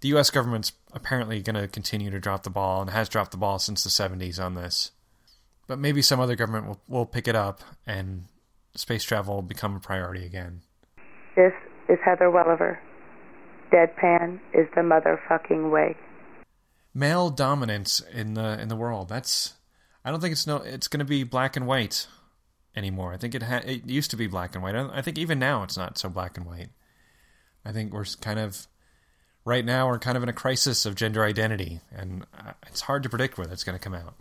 the 0.00 0.08
U.S. 0.08 0.28
government's 0.28 0.72
apparently 0.92 1.40
going 1.40 1.56
to 1.56 1.68
continue 1.68 2.10
to 2.10 2.20
drop 2.20 2.42
the 2.42 2.50
ball 2.50 2.82
and 2.82 2.90
has 2.90 3.08
dropped 3.08 3.30
the 3.30 3.38
ball 3.38 3.58
since 3.58 3.82
the 3.82 3.88
70s 3.88 4.38
on 4.38 4.56
this. 4.56 4.90
But 5.66 5.78
maybe 5.78 6.02
some 6.02 6.20
other 6.20 6.36
government 6.36 6.66
will, 6.66 6.80
will 6.86 7.06
pick 7.06 7.26
it 7.26 7.34
up 7.34 7.62
and 7.86 8.26
space 8.74 9.04
travel 9.04 9.36
will 9.36 9.42
become 9.42 9.76
a 9.76 9.80
priority 9.80 10.24
again. 10.24 10.62
This 11.36 11.52
is 11.88 11.98
Heather 12.04 12.30
Welliver. 12.30 12.78
Deadpan 13.72 14.38
is 14.52 14.66
the 14.74 14.82
motherfucking 14.82 15.70
way. 15.70 15.96
Male 16.94 17.30
dominance 17.30 18.00
in 18.00 18.34
the 18.34 18.60
in 18.60 18.68
the 18.68 18.76
world. 18.76 19.08
That's 19.08 19.54
I 20.04 20.10
don't 20.10 20.20
think 20.20 20.32
it's 20.32 20.46
no 20.46 20.56
it's 20.56 20.88
going 20.88 20.98
to 20.98 21.06
be 21.06 21.24
black 21.24 21.56
and 21.56 21.66
white 21.66 22.06
anymore. 22.76 23.12
I 23.14 23.16
think 23.16 23.34
it 23.34 23.42
ha- 23.42 23.62
it 23.64 23.86
used 23.86 24.10
to 24.10 24.16
be 24.16 24.26
black 24.26 24.54
and 24.54 24.62
white. 24.62 24.74
I, 24.74 24.98
I 24.98 25.02
think 25.02 25.18
even 25.18 25.38
now 25.38 25.62
it's 25.62 25.76
not 25.76 25.96
so 25.96 26.10
black 26.10 26.36
and 26.36 26.46
white. 26.46 26.68
I 27.64 27.72
think 27.72 27.92
we're 27.92 28.04
kind 28.20 28.38
of 28.38 28.66
right 29.44 29.64
now 29.64 29.88
we're 29.88 29.98
kind 29.98 30.16
of 30.16 30.22
in 30.22 30.28
a 30.28 30.34
crisis 30.34 30.84
of 30.84 30.94
gender 30.94 31.24
identity, 31.24 31.80
and 31.90 32.26
uh, 32.38 32.52
it's 32.66 32.82
hard 32.82 33.02
to 33.04 33.08
predict 33.08 33.38
where 33.38 33.46
that's 33.46 33.64
going 33.64 33.78
to 33.78 33.82
come 33.82 33.94
out. 33.94 34.14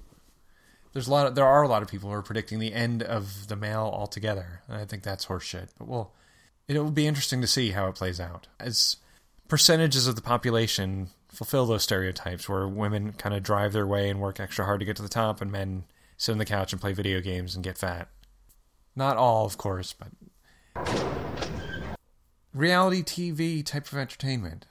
There's 0.93 1.07
a 1.07 1.11
lot. 1.11 1.27
Of, 1.27 1.35
there 1.35 1.45
are 1.45 1.61
a 1.61 1.67
lot 1.67 1.81
of 1.81 1.87
people 1.87 2.09
who 2.09 2.15
are 2.15 2.21
predicting 2.21 2.59
the 2.59 2.73
end 2.73 3.01
of 3.01 3.47
the 3.47 3.55
male 3.55 3.89
altogether, 3.93 4.61
and 4.67 4.77
I 4.77 4.85
think 4.85 5.03
that's 5.03 5.25
horseshit. 5.25 5.69
But 5.77 5.87
well, 5.87 6.13
it 6.67 6.77
will 6.77 6.91
be 6.91 7.07
interesting 7.07 7.41
to 7.41 7.47
see 7.47 7.71
how 7.71 7.87
it 7.87 7.95
plays 7.95 8.19
out 8.19 8.47
as 8.59 8.97
percentages 9.47 10.07
of 10.07 10.15
the 10.15 10.21
population 10.21 11.07
fulfill 11.29 11.65
those 11.65 11.83
stereotypes, 11.83 12.49
where 12.49 12.67
women 12.67 13.13
kind 13.13 13.33
of 13.33 13.43
drive 13.43 13.73
their 13.73 13.87
way 13.87 14.09
and 14.09 14.19
work 14.19 14.39
extra 14.39 14.65
hard 14.65 14.79
to 14.81 14.85
get 14.85 14.97
to 14.97 15.01
the 15.01 15.09
top, 15.09 15.41
and 15.41 15.51
men 15.51 15.85
sit 16.17 16.33
on 16.33 16.37
the 16.37 16.45
couch 16.45 16.73
and 16.73 16.81
play 16.81 16.93
video 16.93 17.21
games 17.21 17.55
and 17.55 17.63
get 17.63 17.77
fat. 17.77 18.09
Not 18.95 19.17
all, 19.17 19.45
of 19.45 19.57
course, 19.57 19.93
but 19.93 20.09
reality 22.53 23.01
TV 23.01 23.65
type 23.65 23.91
of 23.91 23.97
entertainment. 23.97 24.65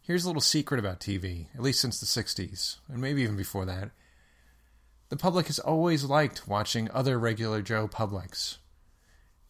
Here's 0.00 0.24
a 0.24 0.28
little 0.28 0.42
secret 0.42 0.80
about 0.80 0.98
TV, 0.98 1.46
at 1.54 1.62
least 1.62 1.80
since 1.80 2.00
the 2.00 2.06
60s, 2.06 2.78
and 2.88 3.00
maybe 3.00 3.22
even 3.22 3.36
before 3.36 3.64
that. 3.66 3.90
The 5.12 5.18
public 5.18 5.48
has 5.48 5.58
always 5.58 6.04
liked 6.04 6.48
watching 6.48 6.90
other 6.90 7.18
regular 7.18 7.60
Joe 7.60 7.86
publics. 7.86 8.56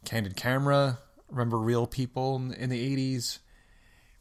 Candid 0.05 0.35
Camera, 0.35 0.99
remember 1.31 1.57
Real 1.57 1.87
People 1.87 2.35
in 2.35 2.69
the 2.69 2.97
80s? 2.97 3.39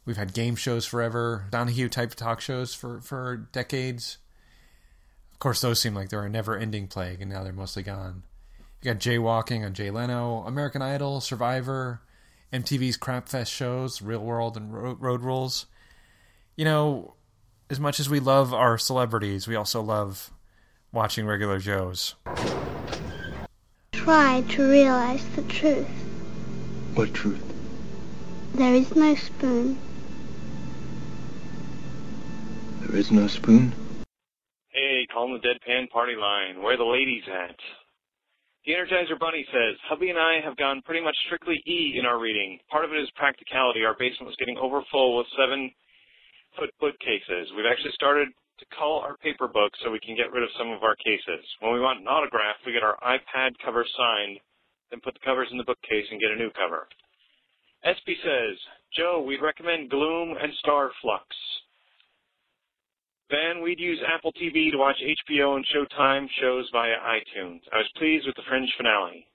We've 0.04 0.16
had 0.16 0.34
game 0.34 0.54
shows 0.54 0.86
forever, 0.86 1.48
Donahue 1.50 1.88
type 1.88 2.14
talk 2.14 2.40
shows 2.40 2.74
for, 2.74 3.00
for 3.00 3.48
decades. 3.50 4.18
Of 5.32 5.40
course, 5.40 5.60
those 5.60 5.80
seem 5.80 5.96
like 5.96 6.10
they're 6.10 6.22
a 6.22 6.30
never 6.30 6.56
ending 6.56 6.86
plague, 6.86 7.20
and 7.20 7.32
now 7.32 7.42
they're 7.42 7.52
mostly 7.52 7.82
gone. 7.82 8.22
You 8.80 8.92
got 8.92 9.00
jaywalking 9.00 9.66
on 9.66 9.74
Jay 9.74 9.90
Leno, 9.90 10.44
American 10.46 10.80
Idol, 10.80 11.20
Survivor, 11.20 12.02
MTV's 12.52 12.96
Crapfest 12.96 13.50
shows, 13.50 14.00
Real 14.00 14.22
World, 14.22 14.56
and 14.56 14.72
Road 14.72 15.24
Rules 15.24 15.66
you 16.56 16.64
know, 16.64 17.14
as 17.68 17.80
much 17.80 17.98
as 17.98 18.08
we 18.08 18.20
love 18.20 18.54
our 18.54 18.78
celebrities, 18.78 19.48
we 19.48 19.56
also 19.56 19.80
love 19.80 20.30
watching 20.92 21.26
regular 21.26 21.58
Joes. 21.58 22.14
Try 23.92 24.42
to 24.50 24.68
realize 24.68 25.24
the 25.36 25.42
truth. 25.42 25.88
What 26.94 27.14
truth? 27.14 27.42
There 28.54 28.74
is 28.74 28.94
no 28.94 29.14
spoon. 29.14 29.78
There 32.80 32.96
is 32.96 33.10
no 33.10 33.26
spoon? 33.26 33.72
Hey, 34.68 35.06
calling 35.12 35.40
the 35.40 35.48
deadpan 35.48 35.88
party 35.90 36.14
line. 36.16 36.62
Where 36.62 36.76
the 36.76 36.84
ladies 36.84 37.22
at? 37.28 37.56
The 38.66 38.72
Energizer 38.72 39.18
Bunny 39.18 39.46
says, 39.50 39.76
Hubby 39.88 40.10
and 40.10 40.18
I 40.18 40.40
have 40.44 40.56
gone 40.56 40.82
pretty 40.84 41.02
much 41.02 41.16
strictly 41.26 41.62
E 41.66 41.96
in 41.98 42.06
our 42.06 42.20
reading. 42.20 42.58
Part 42.70 42.84
of 42.84 42.92
it 42.92 43.00
is 43.00 43.10
practicality. 43.16 43.84
Our 43.84 43.96
basement 43.98 44.26
was 44.26 44.36
getting 44.38 44.56
overfull 44.56 45.16
with 45.16 45.26
seven 45.36 45.70
foot 46.58 46.70
bookcases. 46.80 47.52
We've 47.56 47.70
actually 47.70 47.92
started 47.94 48.28
to 48.58 48.76
cull 48.78 49.00
our 49.00 49.16
paper 49.18 49.48
books 49.48 49.78
so 49.82 49.90
we 49.90 50.00
can 50.00 50.16
get 50.16 50.30
rid 50.32 50.42
of 50.42 50.54
some 50.58 50.70
of 50.70 50.82
our 50.82 50.96
cases. 50.96 51.44
When 51.60 51.72
we 51.72 51.80
want 51.80 52.00
an 52.00 52.06
autograph, 52.06 52.56
we 52.64 52.72
get 52.72 52.82
our 52.82 52.98
iPad 53.02 53.52
cover 53.64 53.84
signed, 53.96 54.38
then 54.90 55.00
put 55.00 55.14
the 55.14 55.24
covers 55.24 55.48
in 55.50 55.58
the 55.58 55.66
bookcase 55.66 56.06
and 56.10 56.20
get 56.20 56.30
a 56.30 56.36
new 56.36 56.50
cover. 56.54 56.86
SB 57.84 58.14
says, 58.22 58.56
Joe, 58.94 59.24
we'd 59.26 59.42
recommend 59.42 59.90
Gloom 59.90 60.36
and 60.40 60.52
Star 60.60 60.90
Fluxx. 61.02 61.26
Then 63.30 63.62
we'd 63.62 63.80
use 63.80 63.98
Apple 64.06 64.32
TV 64.32 64.70
to 64.70 64.76
watch 64.76 65.00
HBO 65.00 65.56
and 65.56 65.66
Showtime 65.74 66.28
shows 66.40 66.68
via 66.70 66.94
iTunes. 67.00 67.60
I 67.72 67.78
was 67.78 67.90
pleased 67.96 68.26
with 68.26 68.36
the 68.36 68.42
Fringe 68.46 68.68
finale. 68.76 69.26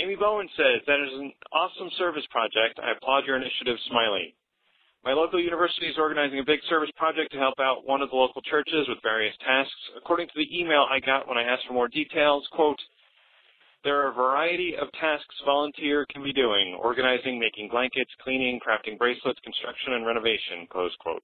Amy 0.00 0.16
Bowen 0.16 0.48
says, 0.56 0.82
that 0.86 1.00
is 1.00 1.12
an 1.14 1.32
awesome 1.52 1.90
service 1.96 2.26
project. 2.30 2.78
I 2.82 2.92
applaud 2.92 3.24
your 3.26 3.36
initiative, 3.36 3.78
Smiley. 3.88 4.34
My 5.04 5.12
local 5.12 5.40
university 5.40 5.86
is 5.86 5.96
organizing 5.96 6.40
a 6.40 6.44
big 6.44 6.60
service 6.68 6.90
project 6.96 7.32
to 7.32 7.38
help 7.38 7.60
out 7.60 7.86
one 7.86 8.02
of 8.02 8.10
the 8.10 8.16
local 8.16 8.42
churches 8.42 8.88
with 8.88 8.98
various 9.02 9.34
tasks. 9.46 9.72
According 9.96 10.26
to 10.28 10.34
the 10.36 10.50
email 10.58 10.86
I 10.90 10.98
got 11.00 11.28
when 11.28 11.38
I 11.38 11.44
asked 11.44 11.66
for 11.66 11.72
more 11.72 11.88
details, 11.88 12.46
quote, 12.52 12.80
there 13.84 14.02
are 14.02 14.10
a 14.10 14.12
variety 14.12 14.74
of 14.74 14.90
tasks 15.00 15.34
volunteer 15.46 16.04
can 16.10 16.24
be 16.24 16.32
doing, 16.32 16.74
organizing, 16.74 17.38
making 17.38 17.68
blankets, 17.70 18.10
cleaning, 18.24 18.58
crafting 18.58 18.98
bracelets, 18.98 19.38
construction, 19.44 19.94
and 19.94 20.04
renovation, 20.04 20.66
close 20.68 20.94
quote. 20.98 21.22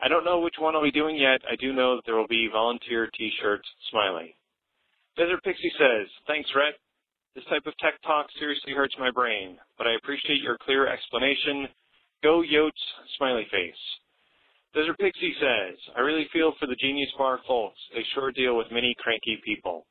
I 0.00 0.08
don't 0.08 0.24
know 0.24 0.40
which 0.40 0.56
one 0.58 0.74
I'll 0.74 0.82
be 0.82 0.90
doing 0.90 1.16
yet. 1.16 1.42
I 1.44 1.56
do 1.56 1.72
know 1.74 1.96
that 1.96 2.02
there 2.06 2.16
will 2.16 2.26
be 2.26 2.48
volunteer 2.50 3.10
t-shirts, 3.16 3.68
smiley. 3.90 4.34
Desert 5.16 5.44
Pixie 5.44 5.72
says, 5.78 6.08
thanks, 6.26 6.48
Rhett. 6.56 6.74
This 7.36 7.44
type 7.50 7.66
of 7.66 7.76
tech 7.78 8.00
talk 8.02 8.26
seriously 8.38 8.72
hurts 8.72 8.94
my 8.98 9.10
brain, 9.10 9.58
but 9.76 9.86
I 9.86 9.94
appreciate 9.94 10.40
your 10.40 10.56
clear 10.58 10.88
explanation 10.88 11.68
Go 12.24 12.40
Yotes, 12.40 12.72
smiley 13.18 13.46
face. 13.52 13.84
Desert 14.72 14.98
Pixie 14.98 15.36
says, 15.38 15.76
I 15.94 16.00
really 16.00 16.26
feel 16.32 16.54
for 16.58 16.66
the 16.66 16.74
Genius 16.80 17.10
Bar 17.18 17.40
folks. 17.46 17.78
They 17.92 18.00
sure 18.14 18.32
deal 18.32 18.56
with 18.56 18.72
many 18.72 18.96
cranky 18.98 19.38
people. 19.44 19.84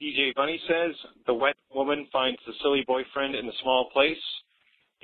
DJ 0.00 0.34
Bunny 0.34 0.58
says, 0.66 0.96
the 1.26 1.34
wet 1.34 1.56
woman 1.74 2.08
finds 2.10 2.40
the 2.46 2.54
silly 2.62 2.82
boyfriend 2.86 3.34
in 3.34 3.44
the 3.44 3.52
small 3.62 3.90
place. 3.92 4.24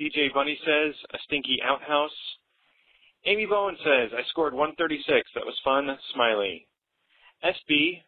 DJ 0.01 0.33
Bunny 0.33 0.57
says, 0.65 0.95
a 1.13 1.19
stinky 1.25 1.59
outhouse. 1.63 2.17
Amy 3.27 3.45
Bowen 3.45 3.77
says, 3.77 4.09
I 4.17 4.27
scored 4.31 4.55
136. 4.55 5.29
That 5.35 5.45
was 5.45 5.61
fun. 5.63 5.95
Smiley. 6.15 6.65
SB 7.45 8.01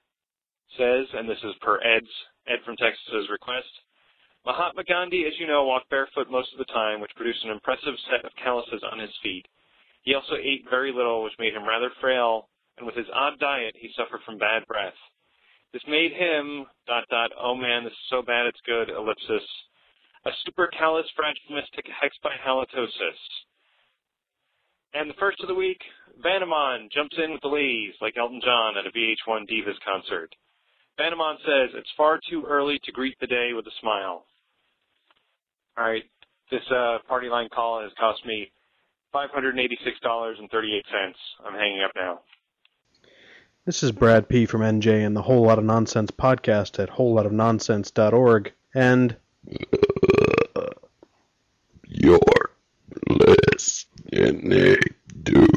says, 0.76 1.06
and 1.14 1.30
this 1.30 1.38
is 1.44 1.54
per 1.62 1.80
Ed's, 1.86 2.10
Ed 2.48 2.66
from 2.66 2.76
Texas's 2.78 3.30
request, 3.30 3.70
Mahatma 4.46 4.84
Gandhi, 4.84 5.26
as 5.26 5.34
you 5.40 5.48
know, 5.48 5.66
walked 5.66 5.90
barefoot 5.90 6.32
most 6.32 6.52
of 6.54 6.60
the 6.60 6.72
time, 6.74 7.02
which 7.02 7.16
produced 7.16 7.44
an 7.44 7.52
impressive 7.52 7.96
set 8.10 8.24
of 8.26 8.32
calluses 8.42 8.84
on 8.90 9.00
his 9.00 9.12
feet. 9.22 9.46
He 10.04 10.16
also 10.16 10.36
ate 10.36 10.70
very 10.70 10.92
little, 10.92 11.24
which 11.24 11.38
made 11.40 11.54
him 11.54 11.68
rather 11.68 11.92
frail, 12.00 12.48
and 12.78 12.86
with 12.86 12.96
his 12.96 13.10
odd 13.14 13.38
diet, 13.40 13.76
he 13.78 13.92
suffered 13.96 14.22
from 14.26 14.38
bad 14.38 14.66
breath. 14.66 14.96
This 15.74 15.84
made 15.88 16.14
him, 16.14 16.66
dot 16.88 17.04
dot, 17.10 17.32
oh 17.38 17.54
man, 17.54 17.84
this 17.84 17.94
is 17.94 18.10
so 18.10 18.22
bad 18.22 18.48
it's 18.48 18.62
good, 18.66 18.90
ellipsis, 18.90 19.44
a 20.26 20.32
supercalifragilistic 20.48 21.86
hexbihalitosis. 21.92 23.22
And 24.94 25.10
the 25.10 25.20
first 25.20 25.40
of 25.42 25.48
the 25.48 25.54
week, 25.54 25.82
Vanamon 26.24 26.90
jumps 26.92 27.16
in 27.24 27.32
with 27.32 27.42
the 27.42 27.48
ladies, 27.48 27.94
like 28.02 28.18
Elton 28.18 28.42
John 28.44 28.78
at 28.78 28.88
a 28.88 28.92
VH1 28.92 29.48
Divas 29.48 29.80
concert. 29.86 30.34
Vanamon 31.00 31.38
says, 31.46 31.70
it's 31.76 31.90
far 31.96 32.20
too 32.30 32.44
early 32.48 32.80
to 32.84 32.92
greet 32.92 33.18
the 33.22 33.28
day 33.28 33.52
with 33.56 33.66
a 33.66 33.72
smile. 33.80 34.26
All 35.78 35.86
right, 35.86 36.04
this 36.52 36.62
uh, 36.70 36.98
party 37.08 37.30
line 37.30 37.48
call 37.54 37.82
has 37.82 37.92
cost 37.98 38.26
me 38.26 38.52
$586.38. 39.16 41.14
I'm 41.46 41.54
hanging 41.54 41.82
up 41.84 41.92
now. 41.96 42.20
This 43.66 43.82
is 43.82 43.92
Brad 43.94 44.28
P. 44.28 44.46
from 44.46 44.62
NJ 44.62 45.06
and 45.06 45.16
the 45.16 45.22
Whole 45.22 45.44
Lot 45.44 45.58
of 45.58 45.64
Nonsense 45.64 46.12
podcast 46.12 46.84
at 46.84 46.90
wholelotofnonsense.org. 46.90 48.52
And 48.74 49.16
you're 51.84 52.20
listening 53.10 54.78
to 55.26 55.48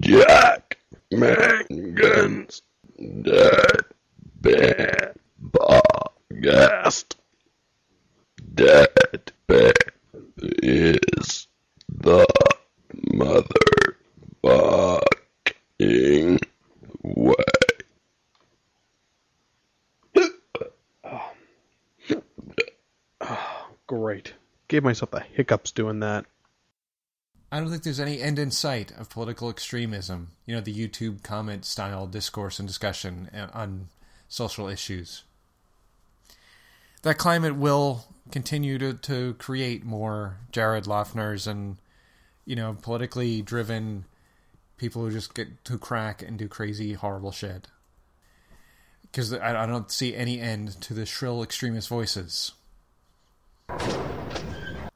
Jack 0.00 0.78
Mangan's 1.10 2.62
Dead 3.22 3.84
Bad 4.46 5.18
Podcast. 5.50 7.16
Dead 8.54 9.32
Bad 9.48 9.74
is 10.38 11.48
the 11.88 12.26
motherfucking 14.44 16.38
way. 17.02 17.34
Great. 23.86 24.34
Gave 24.68 24.82
myself 24.82 25.10
the 25.12 25.20
hiccups 25.20 25.70
doing 25.70 26.00
that. 26.00 26.26
I 27.52 27.60
don't 27.60 27.70
think 27.70 27.84
there's 27.84 28.00
any 28.00 28.20
end 28.20 28.38
in 28.38 28.50
sight 28.50 28.90
of 28.98 29.08
political 29.08 29.48
extremism. 29.48 30.32
You 30.44 30.56
know, 30.56 30.60
the 30.60 30.74
YouTube 30.74 31.22
comment 31.22 31.64
style 31.64 32.06
discourse 32.08 32.58
and 32.58 32.66
discussion 32.66 33.30
uh, 33.32 33.46
on 33.54 33.88
social 34.28 34.66
issues. 34.66 35.22
That 37.02 37.18
climate 37.18 37.54
will 37.54 38.06
continue 38.32 38.78
to, 38.78 38.94
to 38.94 39.34
create 39.34 39.84
more 39.84 40.38
Jared 40.50 40.86
Loughner's 40.86 41.46
and, 41.46 41.76
you 42.44 42.56
know, 42.56 42.76
politically 42.82 43.42
driven 43.42 44.06
people 44.76 45.02
who 45.02 45.12
just 45.12 45.32
get 45.32 45.64
to 45.66 45.78
crack 45.78 46.22
and 46.22 46.36
do 46.36 46.48
crazy, 46.48 46.94
horrible 46.94 47.30
shit. 47.30 47.68
because 49.16 49.32
I 49.32 49.64
don't 49.64 49.90
see 49.90 50.14
any 50.14 50.40
end 50.40 50.78
to 50.82 50.92
the 50.92 51.06
shrill 51.06 51.42
extremist 51.42 51.88
voices. 51.88 52.52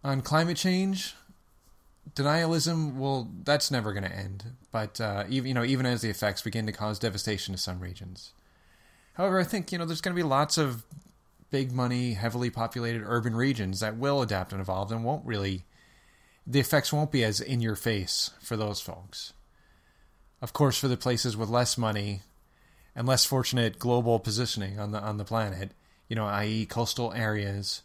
On 0.03 0.23
climate 0.23 0.57
change, 0.57 1.15
denialism 2.15 2.97
well 2.97 3.29
that's 3.45 3.71
never 3.71 3.93
going 3.93 4.05
to 4.05 4.15
end 4.15 4.45
but 4.73 5.00
uh, 5.00 5.25
even 5.29 5.49
you 5.49 5.55
know 5.55 5.65
even 5.65 5.87
as 5.87 6.03
the 6.03 6.11
effects 6.11 6.43
begin 6.43 6.67
to 6.67 6.73
cause 6.73 6.99
devastation 6.99 7.55
to 7.55 7.61
some 7.61 7.81
regions 7.81 8.33
however 9.15 9.39
i 9.39 9.45
think 9.45 9.71
you 9.71 9.79
know 9.79 9.85
there's 9.85 10.00
going 10.00 10.15
to 10.15 10.23
be 10.23 10.29
lots 10.29 10.59
of 10.59 10.85
big 11.50 11.73
money 11.73 12.15
heavily 12.15 12.50
populated 12.50 13.03
urban 13.05 13.35
regions 13.35 13.81
that 13.81 13.97
will 13.97 14.23
adapt 14.23 14.53
and 14.53 14.61
evolve 14.61 14.91
and 14.91 15.05
won't 15.05 15.25
really 15.25 15.65
the 16.47 16.61
effects 16.61 16.93
won't 16.93 17.12
be 17.12 17.25
as 17.25 17.41
in 17.41 17.61
your 17.61 17.77
face 17.77 18.31
for 18.41 18.57
those 18.57 18.81
folks 18.81 19.33
of 20.43 20.53
course 20.53 20.79
for 20.79 20.89
the 20.89 20.97
places 20.97 21.37
with 21.37 21.49
less 21.49 21.79
money 21.79 22.23
and 22.97 23.07
less 23.07 23.25
fortunate 23.25 23.79
global 23.79 24.19
positioning 24.19 24.81
on 24.81 24.91
the 24.91 25.00
on 25.00 25.17
the 25.17 25.25
planet 25.25 25.73
you 26.09 26.17
know 26.17 26.27
i.e. 26.27 26.67
coastal 26.67 27.12
areas 27.12 27.83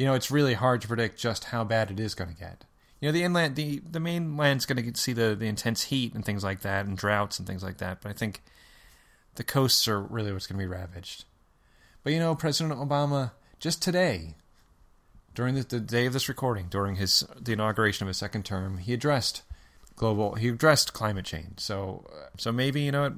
you 0.00 0.06
know 0.06 0.14
it's 0.14 0.30
really 0.30 0.54
hard 0.54 0.80
to 0.80 0.88
predict 0.88 1.18
just 1.18 1.44
how 1.44 1.62
bad 1.62 1.90
it 1.90 2.00
is 2.00 2.14
going 2.14 2.30
to 2.30 2.36
get. 2.36 2.64
You 3.00 3.08
know 3.08 3.12
the 3.12 3.22
inland 3.22 3.54
the 3.54 3.80
the 3.80 4.00
mainland's 4.00 4.64
going 4.64 4.82
to 4.82 4.98
see 4.98 5.12
the 5.12 5.36
the 5.38 5.44
intense 5.44 5.82
heat 5.84 6.14
and 6.14 6.24
things 6.24 6.42
like 6.42 6.62
that 6.62 6.86
and 6.86 6.96
droughts 6.96 7.38
and 7.38 7.46
things 7.46 7.62
like 7.62 7.78
that 7.78 8.00
but 8.02 8.10
i 8.10 8.12
think 8.12 8.42
the 9.36 9.44
coasts 9.44 9.86
are 9.88 10.00
really 10.00 10.32
what's 10.32 10.46
going 10.46 10.58
to 10.58 10.66
be 10.66 10.70
ravaged. 10.70 11.24
But 12.02 12.14
you 12.14 12.18
know 12.18 12.34
president 12.34 12.80
obama 12.80 13.32
just 13.58 13.82
today 13.82 14.36
during 15.34 15.54
the, 15.54 15.64
the 15.64 15.80
day 15.80 16.06
of 16.06 16.14
this 16.14 16.30
recording 16.30 16.68
during 16.68 16.96
his 16.96 17.22
the 17.38 17.52
inauguration 17.52 18.04
of 18.04 18.08
his 18.08 18.16
second 18.16 18.46
term 18.46 18.78
he 18.78 18.94
addressed 18.94 19.42
global 19.96 20.34
he 20.34 20.48
addressed 20.48 20.94
climate 20.94 21.26
change. 21.26 21.60
So 21.60 22.06
so 22.38 22.52
maybe 22.52 22.80
you 22.80 22.92
know 22.92 23.16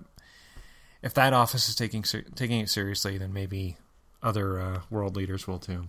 if 1.01 1.15
that 1.15 1.33
office 1.33 1.69
is 1.69 1.77
taking 1.77 2.03
taking 2.03 2.59
it 2.59 2.69
seriously 2.69 3.19
then 3.19 3.33
maybe 3.33 3.77
other 4.21 4.61
uh, 4.61 4.81
world 4.91 5.17
leaders 5.17 5.47
will 5.47 5.61
too 5.61 5.89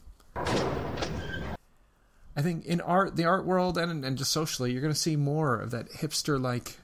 I 2.36 2.42
think 2.42 2.66
in 2.66 2.82
art, 2.82 3.16
the 3.16 3.26
art 3.26 3.46
world, 3.46 3.78
and 3.78 4.04
and 4.04 4.18
just 4.18 4.32
socially, 4.32 4.72
you're 4.72 4.82
going 4.82 4.94
to 4.94 5.00
see 5.00 5.16
more 5.16 5.60
of 5.60 5.72
that 5.72 5.92
hipster 5.92 6.42
like, 6.42 6.78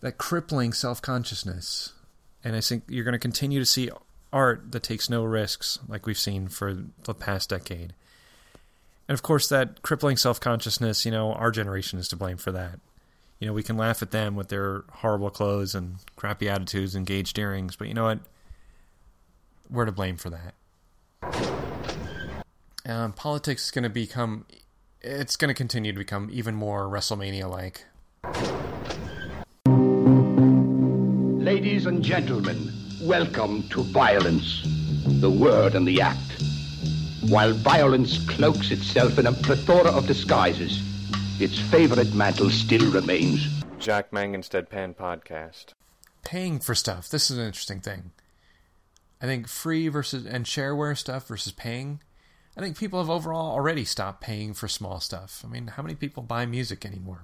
that 0.00 0.18
crippling 0.18 0.72
self 0.72 1.00
consciousness, 1.00 1.92
and 2.44 2.54
I 2.54 2.60
think 2.60 2.84
you're 2.88 3.04
going 3.04 3.12
to 3.12 3.18
continue 3.18 3.58
to 3.58 3.66
see 3.66 3.90
art 4.32 4.72
that 4.72 4.82
takes 4.82 5.08
no 5.08 5.24
risks, 5.24 5.78
like 5.88 6.06
we've 6.06 6.18
seen 6.18 6.48
for 6.48 6.76
the 7.04 7.14
past 7.14 7.50
decade. 7.50 7.94
And 9.08 9.14
of 9.14 9.22
course, 9.22 9.48
that 9.48 9.82
crippling 9.82 10.16
self 10.16 10.38
consciousness, 10.38 11.04
you 11.06 11.10
know, 11.10 11.32
our 11.32 11.50
generation 11.50 11.98
is 11.98 12.08
to 12.08 12.16
blame 12.16 12.36
for 12.36 12.52
that. 12.52 12.78
You 13.40 13.48
know, 13.48 13.52
we 13.54 13.62
can 13.62 13.76
laugh 13.76 14.02
at 14.02 14.12
them 14.12 14.36
with 14.36 14.48
their 14.48 14.84
horrible 14.90 15.30
clothes 15.30 15.74
and 15.74 15.96
crappy 16.16 16.48
attitudes 16.48 16.94
and 16.94 17.06
gauged 17.06 17.38
earrings, 17.38 17.74
but 17.74 17.88
you 17.88 17.94
know 17.94 18.04
what? 18.04 18.20
We're 19.70 19.86
to 19.86 19.92
blame 19.92 20.16
for 20.16 20.30
that 20.30 21.51
um, 22.86 23.12
politics 23.12 23.66
is 23.66 23.70
going 23.70 23.84
to 23.84 23.90
become 23.90 24.46
it's 25.00 25.36
going 25.36 25.48
to 25.48 25.54
continue 25.54 25.92
to 25.92 25.98
become 25.98 26.28
even 26.32 26.54
more 26.54 26.88
WrestleMania 26.88 27.50
like. 27.50 27.84
Ladies 31.44 31.86
and 31.86 32.02
gentlemen, 32.02 32.72
welcome 33.02 33.68
to 33.70 33.82
violence, 33.82 34.62
the 35.20 35.30
word 35.30 35.74
and 35.74 35.86
the 35.86 36.00
act. 36.00 36.18
While 37.28 37.52
violence 37.52 38.24
cloaks 38.28 38.70
itself 38.70 39.18
in 39.18 39.26
a 39.26 39.32
plethora 39.32 39.90
of 39.90 40.06
disguises, 40.06 40.80
its 41.40 41.58
favorite 41.58 42.14
mantle 42.14 42.50
still 42.50 42.90
remains. 42.92 43.46
Jack 43.78 44.12
Mangan's 44.12 44.48
Deadpan 44.48 44.94
Podcast. 44.94 45.72
Paying 46.24 46.60
for 46.60 46.74
stuff. 46.74 47.08
This 47.08 47.30
is 47.30 47.38
an 47.38 47.44
interesting 47.44 47.80
thing. 47.80 48.12
I 49.20 49.26
think 49.26 49.48
free 49.48 49.88
versus 49.88 50.24
and 50.26 50.44
shareware 50.44 50.96
stuff 50.96 51.26
versus 51.26 51.52
paying 51.52 52.00
I 52.56 52.60
think 52.60 52.76
people 52.76 52.98
have 52.98 53.10
overall 53.10 53.52
already 53.52 53.84
stopped 53.84 54.20
paying 54.20 54.52
for 54.52 54.68
small 54.68 55.00
stuff. 55.00 55.42
I 55.44 55.48
mean, 55.48 55.68
how 55.68 55.82
many 55.82 55.94
people 55.94 56.22
buy 56.22 56.44
music 56.44 56.84
anymore? 56.84 57.22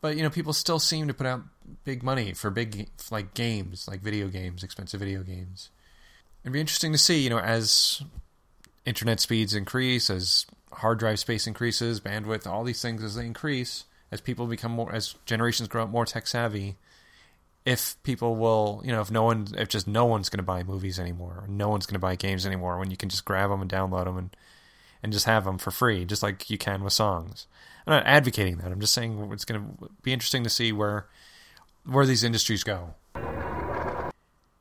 But 0.00 0.16
you 0.16 0.22
know, 0.22 0.30
people 0.30 0.52
still 0.52 0.78
seem 0.78 1.08
to 1.08 1.14
put 1.14 1.26
out 1.26 1.42
big 1.84 2.02
money 2.02 2.34
for 2.34 2.50
big 2.50 2.88
like 3.10 3.32
games, 3.32 3.88
like 3.88 4.02
video 4.02 4.28
games, 4.28 4.62
expensive 4.62 5.00
video 5.00 5.22
games. 5.22 5.70
It'd 6.42 6.52
be 6.52 6.60
interesting 6.60 6.92
to 6.92 6.98
see, 6.98 7.20
you 7.20 7.30
know, 7.30 7.38
as 7.38 8.02
internet 8.84 9.18
speeds 9.20 9.54
increase, 9.54 10.10
as 10.10 10.44
hard 10.72 10.98
drive 10.98 11.20
space 11.20 11.46
increases, 11.46 12.00
bandwidth, 12.00 12.46
all 12.46 12.64
these 12.64 12.82
things 12.82 13.02
as 13.02 13.14
they 13.14 13.24
increase, 13.24 13.84
as 14.12 14.20
people 14.20 14.46
become 14.46 14.72
more, 14.72 14.92
as 14.92 15.14
generations 15.24 15.70
grow 15.70 15.84
up 15.84 15.90
more 15.90 16.04
tech 16.04 16.26
savvy, 16.26 16.76
if 17.64 17.96
people 18.02 18.36
will, 18.36 18.82
you 18.84 18.92
know, 18.92 19.00
if 19.00 19.10
no 19.10 19.22
one, 19.22 19.46
if 19.56 19.68
just 19.68 19.86
no 19.88 20.04
one's 20.04 20.28
going 20.28 20.38
to 20.38 20.44
buy 20.44 20.62
movies 20.62 20.98
anymore, 20.98 21.40
or 21.42 21.48
no 21.48 21.68
one's 21.68 21.86
going 21.86 21.94
to 21.94 22.00
buy 22.00 22.14
games 22.14 22.44
anymore, 22.46 22.78
when 22.78 22.90
you 22.90 22.96
can 22.96 23.08
just 23.08 23.24
grab 23.24 23.50
them 23.50 23.62
and 23.62 23.70
download 23.70 24.04
them 24.04 24.18
and 24.18 24.36
and 25.02 25.12
just 25.12 25.26
have 25.26 25.44
them 25.44 25.58
for 25.58 25.70
free, 25.70 26.04
just 26.06 26.22
like 26.22 26.48
you 26.48 26.56
can 26.56 26.82
with 26.82 26.92
songs. 26.92 27.46
I'm 27.86 27.92
not 27.92 28.06
advocating 28.06 28.56
that. 28.58 28.72
I'm 28.72 28.80
just 28.80 28.94
saying 28.94 29.30
it's 29.32 29.44
going 29.44 29.60
to 29.60 29.90
be 30.02 30.12
interesting 30.12 30.44
to 30.44 30.50
see 30.50 30.72
where 30.72 31.06
where 31.84 32.06
these 32.06 32.24
industries 32.24 32.64
go. 32.64 32.94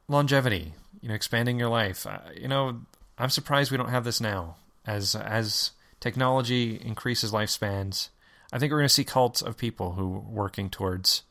Longevity, 0.10 0.74
you 1.02 1.10
know, 1.10 1.16
expanding 1.16 1.60
your 1.60 1.70
life. 1.70 2.06
You 2.40 2.50
know, 2.50 2.82
I'm 3.18 3.30
surprised 3.30 3.72
we 3.72 3.78
don't 3.78 3.90
have 3.90 4.04
this 4.04 4.22
now. 4.22 4.56
As 4.86 5.16
as 5.16 5.72
technology 6.00 6.82
increases 6.84 7.32
lifespans, 7.32 8.10
I 8.52 8.60
think 8.60 8.72
we're 8.72 8.80
going 8.80 8.90
to 8.90 8.94
see 8.94 9.06
cults 9.06 9.42
of 9.42 9.58
people 9.58 9.94
who 9.94 10.26
working 10.28 10.70
towards 10.70 11.24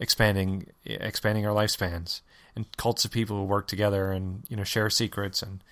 expanding 0.00 0.66
expanding 0.84 1.46
our 1.46 1.54
lifespans 1.54 2.20
and 2.54 2.66
cults 2.76 3.04
of 3.04 3.10
people 3.10 3.36
who 3.36 3.44
work 3.44 3.66
together 3.66 4.10
and 4.12 4.44
you 4.48 4.56
know 4.56 4.64
share 4.64 4.90
secrets 4.90 5.42
and 5.42 5.62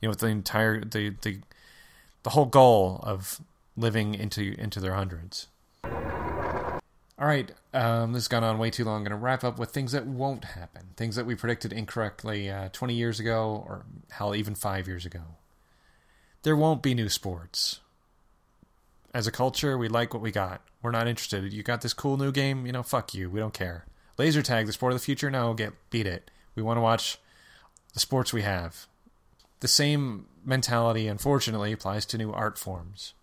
you 0.00 0.08
know 0.08 0.14
the 0.14 0.26
entire 0.26 0.80
the 0.80 1.10
the 1.22 1.40
the 2.22 2.30
whole 2.30 2.46
goal 2.46 3.00
of 3.02 3.40
living 3.76 4.14
into 4.14 4.54
into 4.58 4.80
their 4.80 4.94
hundreds. 4.94 5.48
All 5.84 7.26
right, 7.26 7.52
um, 7.74 8.14
this 8.14 8.22
has 8.22 8.28
gone 8.28 8.44
on 8.44 8.58
way 8.58 8.70
too 8.70 8.82
long. 8.82 8.96
I'm 8.96 9.02
going 9.02 9.10
to 9.10 9.16
wrap 9.16 9.44
up 9.44 9.58
with 9.58 9.72
things 9.72 9.92
that 9.92 10.06
won't 10.06 10.42
happen, 10.42 10.88
things 10.96 11.16
that 11.16 11.26
we 11.26 11.34
predicted 11.34 11.70
incorrectly 11.70 12.48
uh, 12.48 12.70
20 12.72 12.94
years 12.94 13.20
ago, 13.20 13.62
or 13.68 13.84
hell, 14.10 14.34
even 14.34 14.54
five 14.54 14.88
years 14.88 15.04
ago. 15.04 15.20
There 16.44 16.56
won't 16.56 16.82
be 16.82 16.94
new 16.94 17.10
sports. 17.10 17.80
As 19.12 19.26
a 19.26 19.30
culture, 19.30 19.76
we 19.76 19.86
like 19.88 20.14
what 20.14 20.22
we 20.22 20.30
got. 20.30 20.62
We're 20.82 20.90
not 20.90 21.08
interested. 21.08 21.52
You 21.52 21.62
got 21.62 21.82
this 21.82 21.92
cool 21.92 22.16
new 22.16 22.32
game, 22.32 22.66
you 22.66 22.72
know, 22.72 22.82
fuck 22.82 23.14
you. 23.14 23.28
We 23.28 23.40
don't 23.40 23.54
care. 23.54 23.84
Laser 24.18 24.42
tag, 24.42 24.66
the 24.66 24.72
sport 24.72 24.92
of 24.92 24.98
the 24.98 25.04
future, 25.04 25.30
no, 25.30 25.54
get 25.54 25.72
beat 25.90 26.06
it. 26.06 26.30
We 26.54 26.62
want 26.62 26.78
to 26.78 26.82
watch 26.82 27.18
the 27.92 28.00
sports 28.00 28.32
we 28.32 28.42
have. 28.42 28.86
The 29.60 29.68
same 29.68 30.26
mentality, 30.44 31.06
unfortunately, 31.06 31.72
applies 31.72 32.06
to 32.06 32.18
new 32.18 32.32
art 32.32 32.58
forms. 32.58 33.14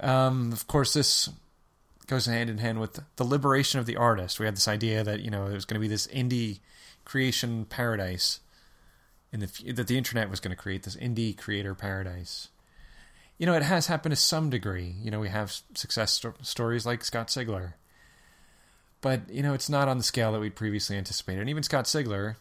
Um, 0.00 0.52
of 0.52 0.66
course, 0.66 0.92
this 0.92 1.30
goes 2.06 2.26
hand 2.26 2.50
in 2.50 2.58
hand 2.58 2.80
with 2.80 3.00
the 3.16 3.24
liberation 3.24 3.78
of 3.78 3.86
the 3.86 3.96
artist. 3.96 4.38
We 4.38 4.46
had 4.46 4.56
this 4.56 4.68
idea 4.68 5.02
that 5.04 5.20
you 5.20 5.30
know 5.30 5.46
there 5.46 5.54
was 5.54 5.64
going 5.64 5.80
to 5.80 5.80
be 5.80 5.88
this 5.88 6.06
indie 6.08 6.60
creation 7.04 7.64
paradise, 7.64 8.40
in 9.32 9.40
the 9.40 9.72
that 9.72 9.86
the 9.86 9.98
internet 9.98 10.30
was 10.30 10.40
going 10.40 10.54
to 10.54 10.62
create 10.62 10.82
this 10.82 10.96
indie 10.96 11.36
creator 11.36 11.74
paradise 11.74 12.48
you 13.42 13.46
know, 13.46 13.54
it 13.54 13.64
has 13.64 13.88
happened 13.88 14.12
to 14.12 14.20
some 14.20 14.50
degree. 14.50 14.94
You 15.02 15.10
know, 15.10 15.18
we 15.18 15.28
have 15.28 15.52
success 15.74 16.12
sto- 16.12 16.34
stories 16.42 16.86
like 16.86 17.04
Scott 17.04 17.26
Sigler. 17.26 17.72
But, 19.00 19.28
you 19.28 19.42
know, 19.42 19.52
it's 19.52 19.68
not 19.68 19.88
on 19.88 19.98
the 19.98 20.04
scale 20.04 20.30
that 20.30 20.38
we'd 20.38 20.54
previously 20.54 20.96
anticipated. 20.96 21.40
And 21.40 21.50
even 21.50 21.64
Scott 21.64 21.86
Sigler, 21.86 22.36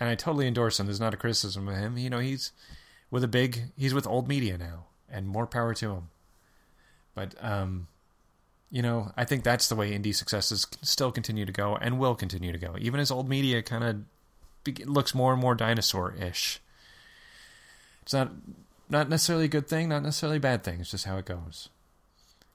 and 0.00 0.08
I 0.08 0.14
totally 0.14 0.48
endorse 0.48 0.80
him, 0.80 0.86
there's 0.86 0.98
not 0.98 1.12
a 1.12 1.18
criticism 1.18 1.68
of 1.68 1.76
him. 1.76 1.98
You 1.98 2.08
know, 2.08 2.20
he's 2.20 2.52
with 3.10 3.22
a 3.22 3.28
big, 3.28 3.64
he's 3.76 3.92
with 3.92 4.06
old 4.06 4.28
media 4.28 4.56
now, 4.56 4.86
and 5.10 5.28
more 5.28 5.46
power 5.46 5.74
to 5.74 5.92
him. 5.92 6.08
But, 7.14 7.34
um, 7.44 7.88
you 8.70 8.80
know, 8.80 9.12
I 9.14 9.26
think 9.26 9.44
that's 9.44 9.68
the 9.68 9.76
way 9.76 9.90
indie 9.90 10.14
successes 10.14 10.66
still 10.80 11.12
continue 11.12 11.44
to 11.44 11.52
go 11.52 11.76
and 11.76 11.98
will 11.98 12.14
continue 12.14 12.52
to 12.52 12.58
go, 12.58 12.76
even 12.78 12.98
as 12.98 13.10
old 13.10 13.28
media 13.28 13.60
kind 13.60 13.84
of 13.84 13.96
be- 14.64 14.86
looks 14.86 15.14
more 15.14 15.34
and 15.34 15.42
more 15.42 15.54
dinosaur 15.54 16.14
ish. 16.14 16.60
It's 18.00 18.14
not 18.14 18.30
not 18.88 19.08
necessarily 19.08 19.46
a 19.46 19.48
good 19.48 19.68
thing, 19.68 19.88
not 19.88 20.02
necessarily 20.02 20.36
a 20.38 20.40
bad 20.40 20.64
thing. 20.64 20.80
It's 20.80 20.90
just 20.90 21.04
how 21.04 21.16
it 21.16 21.24
goes. 21.24 21.68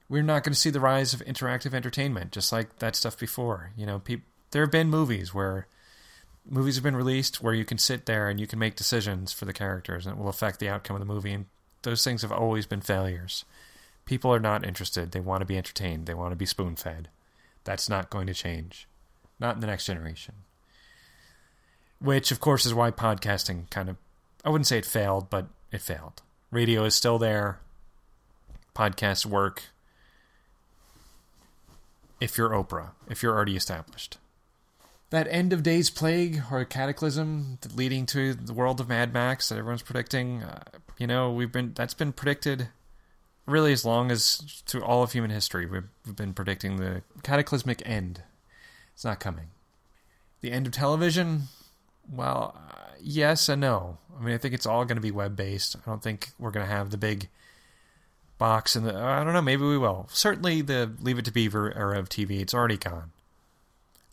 We're 0.08 0.22
not 0.22 0.44
going 0.44 0.52
to 0.52 0.58
see 0.58 0.70
the 0.70 0.80
rise 0.80 1.14
of 1.14 1.24
interactive 1.24 1.74
entertainment, 1.74 2.32
just 2.32 2.52
like 2.52 2.78
that 2.78 2.96
stuff 2.96 3.18
before. 3.18 3.72
You 3.76 3.86
know, 3.86 3.98
pe- 3.98 4.22
there 4.50 4.62
have 4.62 4.70
been 4.70 4.90
movies 4.90 5.32
where 5.32 5.66
movies 6.48 6.74
have 6.74 6.84
been 6.84 6.96
released 6.96 7.42
where 7.42 7.54
you 7.54 7.64
can 7.64 7.78
sit 7.78 8.06
there 8.06 8.28
and 8.28 8.40
you 8.40 8.46
can 8.46 8.58
make 8.58 8.76
decisions 8.76 9.32
for 9.32 9.44
the 9.44 9.52
characters, 9.52 10.06
and 10.06 10.16
it 10.16 10.20
will 10.20 10.28
affect 10.28 10.58
the 10.58 10.68
outcome 10.68 10.96
of 10.96 11.00
the 11.00 11.12
movie. 11.12 11.32
And 11.32 11.46
those 11.82 12.04
things 12.04 12.22
have 12.22 12.32
always 12.32 12.66
been 12.66 12.80
failures. 12.80 13.44
People 14.04 14.32
are 14.34 14.40
not 14.40 14.66
interested. 14.66 15.12
They 15.12 15.20
want 15.20 15.40
to 15.40 15.46
be 15.46 15.56
entertained. 15.56 16.06
They 16.06 16.14
want 16.14 16.32
to 16.32 16.36
be 16.36 16.46
spoon 16.46 16.76
fed. 16.76 17.08
That's 17.64 17.88
not 17.88 18.10
going 18.10 18.26
to 18.26 18.34
change. 18.34 18.88
Not 19.38 19.54
in 19.54 19.60
the 19.60 19.66
next 19.66 19.86
generation. 19.86 20.34
Which, 22.00 22.32
of 22.32 22.40
course, 22.40 22.66
is 22.66 22.74
why 22.74 22.90
podcasting 22.90 23.70
kind 23.70 23.88
of, 23.88 23.96
I 24.44 24.50
wouldn't 24.50 24.66
say 24.66 24.78
it 24.78 24.84
failed, 24.84 25.30
but 25.30 25.46
it 25.72 25.80
failed. 25.80 26.22
Radio 26.50 26.84
is 26.84 26.94
still 26.94 27.18
there. 27.18 27.58
Podcasts 28.76 29.26
work 29.26 29.64
if 32.20 32.38
you're 32.38 32.50
Oprah, 32.50 32.90
if 33.08 33.22
you're 33.22 33.34
already 33.34 33.56
established. 33.56 34.18
that 35.12 35.28
end 35.30 35.52
of 35.52 35.62
days 35.62 35.90
plague 35.90 36.42
or 36.50 36.60
a 36.60 36.66
cataclysm 36.66 37.58
leading 37.74 38.06
to 38.06 38.32
the 38.32 38.52
world 38.54 38.80
of 38.80 38.88
Mad 38.88 39.12
Max 39.12 39.50
that 39.50 39.58
everyone's 39.58 39.82
predicting, 39.82 40.42
uh, 40.42 40.62
you 40.98 41.06
know, 41.06 41.30
we've 41.30 41.52
been 41.52 41.72
that's 41.74 41.94
been 41.94 42.12
predicted 42.12 42.68
really 43.46 43.72
as 43.72 43.84
long 43.84 44.10
as 44.10 44.62
to 44.66 44.82
all 44.82 45.02
of 45.02 45.12
human 45.12 45.30
history. 45.30 45.66
We've, 45.66 45.88
we've 46.06 46.16
been 46.16 46.32
predicting 46.32 46.76
the 46.76 47.02
cataclysmic 47.22 47.82
end. 47.84 48.22
It's 48.94 49.04
not 49.04 49.20
coming. 49.20 49.48
The 50.40 50.50
end 50.50 50.66
of 50.66 50.72
television, 50.72 51.42
well, 52.10 52.56
yes 53.02 53.48
and 53.48 53.60
no. 53.60 53.98
I 54.18 54.24
mean, 54.24 54.34
I 54.34 54.38
think 54.38 54.54
it's 54.54 54.66
all 54.66 54.84
going 54.84 54.96
to 54.96 55.02
be 55.02 55.10
web 55.10 55.36
based. 55.36 55.76
I 55.76 55.90
don't 55.90 56.02
think 56.02 56.30
we're 56.38 56.50
going 56.50 56.66
to 56.66 56.72
have 56.72 56.90
the 56.90 56.96
big 56.96 57.28
box 58.38 58.76
and 58.76 58.86
the. 58.86 58.96
I 58.96 59.24
don't 59.24 59.32
know. 59.32 59.42
Maybe 59.42 59.62
we 59.62 59.78
will. 59.78 60.08
Certainly, 60.12 60.62
the 60.62 60.92
Leave 61.00 61.18
It 61.18 61.24
to 61.26 61.32
Beaver 61.32 61.76
era 61.76 61.98
of 61.98 62.08
TV. 62.08 62.40
It's 62.40 62.54
already 62.54 62.76
gone. 62.76 63.12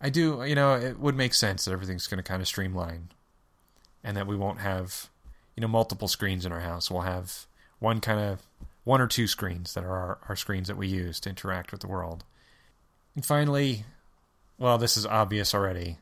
I 0.02 0.10
do, 0.10 0.43
you 0.45 0.56
know, 0.56 0.75
it 0.75 0.99
would 0.99 1.15
make 1.15 1.34
sense 1.34 1.65
that 1.65 1.73
everything's 1.73 2.08
going 2.08 2.19
to 2.19 2.23
kind 2.23 2.41
of 2.41 2.47
streamline, 2.47 3.10
and 4.04 4.15
that 4.15 4.28
we 4.28 4.36
won't 4.36 4.60
have, 4.60 5.10
you 5.56 5.62
know, 5.62 5.67
multiple 5.67 6.08
screens 6.08 6.45
in 6.45 6.52
our 6.52 6.62
house. 6.62 6.89
We'll 6.89 7.02
have 7.02 7.45
one 7.80 7.99
kind 7.99 8.19
of 8.19 8.43
one 8.86 9.02
or 9.02 9.08
two 9.08 9.28
screens 9.28 9.73
that 9.73 9.84
are 9.84 9.91
our, 9.91 10.17
our 10.30 10.36
screens 10.36 10.67
that 10.69 10.78
we 10.78 10.88
use 10.88 11.19
to 11.19 11.30
interact 11.30 11.71
with 11.71 11.82
the 11.82 11.88
world. 11.88 12.23
And 13.15 13.25
finally, 13.25 13.84
well, 14.58 14.78
this 14.78 14.95
is 14.95 15.06
obvious 15.06 15.54
already. 15.54 15.97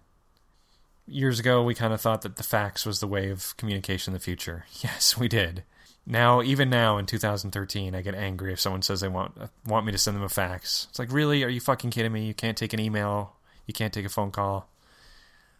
Years 1.08 1.40
ago, 1.40 1.64
we 1.64 1.74
kind 1.74 1.94
of 1.94 2.02
thought 2.02 2.22
that 2.24 2.36
the 2.36 2.44
fax 2.44 2.86
was 2.86 3.00
the 3.00 3.08
way 3.08 3.30
of 3.30 3.56
communication 3.58 4.12
in 4.12 4.14
the 4.14 4.24
future. 4.24 4.66
Yes, 4.84 5.18
we 5.18 5.28
did. 5.28 5.64
Now, 6.06 6.42
even 6.42 6.70
now 6.70 6.98
in 6.98 7.06
2013, 7.06 7.94
I 7.94 8.02
get 8.02 8.16
angry 8.16 8.54
if 8.54 8.60
someone 8.60 8.82
says 8.82 9.02
they 9.02 9.08
want 9.10 9.38
want 9.66 9.86
me 9.86 9.92
to 9.92 9.98
send 9.98 10.16
them 10.16 10.24
a 10.24 10.30
fax. 10.30 10.88
It's 10.90 11.00
like, 11.00 11.12
really? 11.12 11.44
Are 11.44 11.50
you 11.50 11.60
fucking 11.60 11.92
kidding 11.92 12.14
me? 12.14 12.26
You 12.26 12.34
can't 12.34 12.58
take 12.58 12.72
an 12.72 12.80
email 12.80 13.38
you 13.68 13.74
can't 13.74 13.94
take 13.94 14.06
a 14.06 14.10
phone 14.10 14.32
call. 14.32 14.70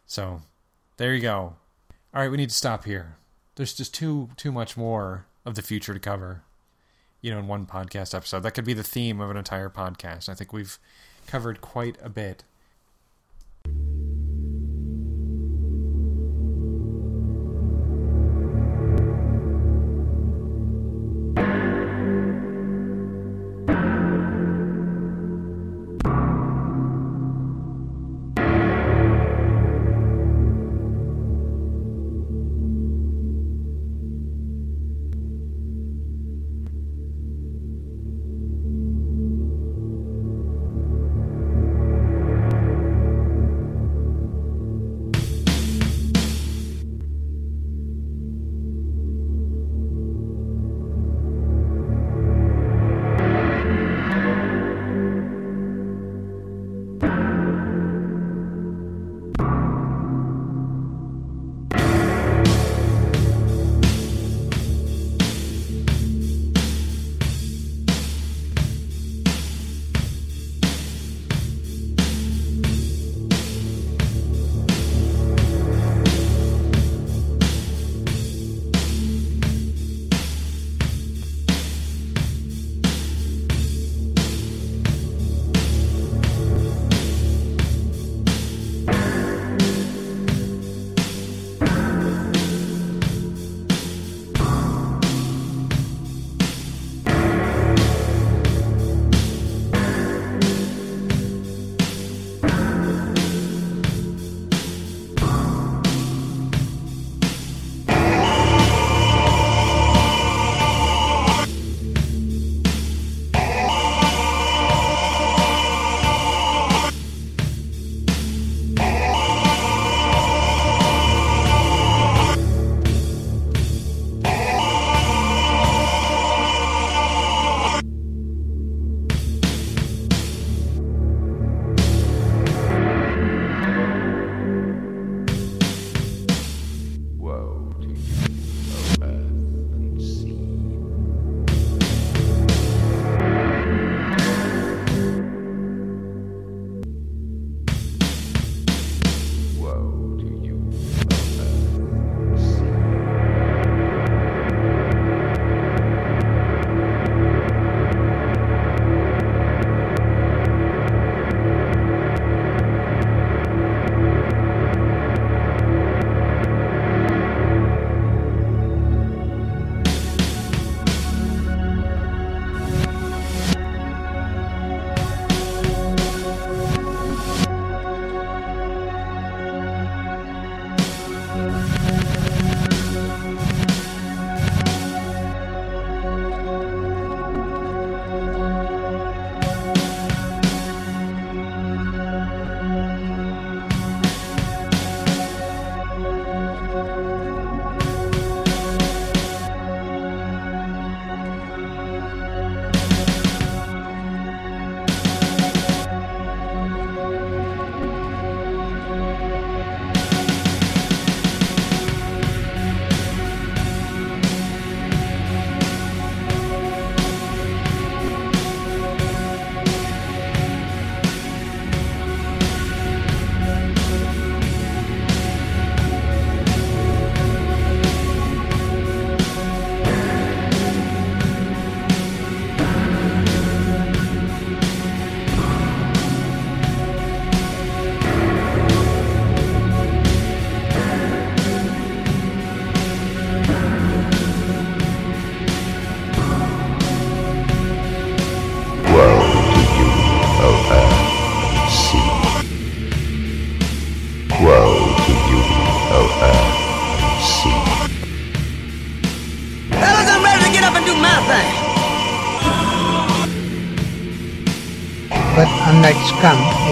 So, 0.08 0.42
there 0.96 1.14
you 1.14 1.22
go. 1.22 1.56
All 2.14 2.22
right, 2.22 2.32
we 2.32 2.38
need 2.38 2.50
to 2.50 2.56
stop 2.56 2.86
here. 2.86 3.18
There's 3.56 3.74
just 3.74 3.94
too 3.94 4.30
too 4.38 4.52
much 4.52 4.78
more 4.78 5.26
of 5.46 5.56
the 5.56 5.62
future 5.62 5.94
to 5.94 6.00
cover. 6.00 6.42
You 7.22 7.32
know, 7.32 7.40
in 7.40 7.48
one 7.48 7.66
podcast 7.66 8.16
episode, 8.16 8.42
that 8.42 8.52
could 8.52 8.66
be 8.66 8.74
the 8.74 8.84
theme 8.84 9.20
of 9.20 9.30
an 9.30 9.38
entire 9.38 9.70
podcast. 9.70 10.30
I 10.30 10.34
think 10.34 10.54
we've 10.54 10.80
covered 11.28 11.62
quite 11.62 11.98
a 12.02 12.10
bit. 12.10 12.44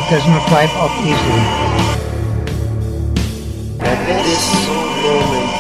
Does 0.10 0.28
not 0.28 0.52
wipe 0.52 0.70
off 0.76 0.92
easily. 1.00 1.46
At 3.80 4.06
this 4.24 4.54
moment, 5.02 5.56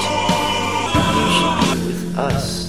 you 1.15 1.25
should 1.33 1.55
be 1.61 1.87
with 1.87 2.17
us. 2.19 2.64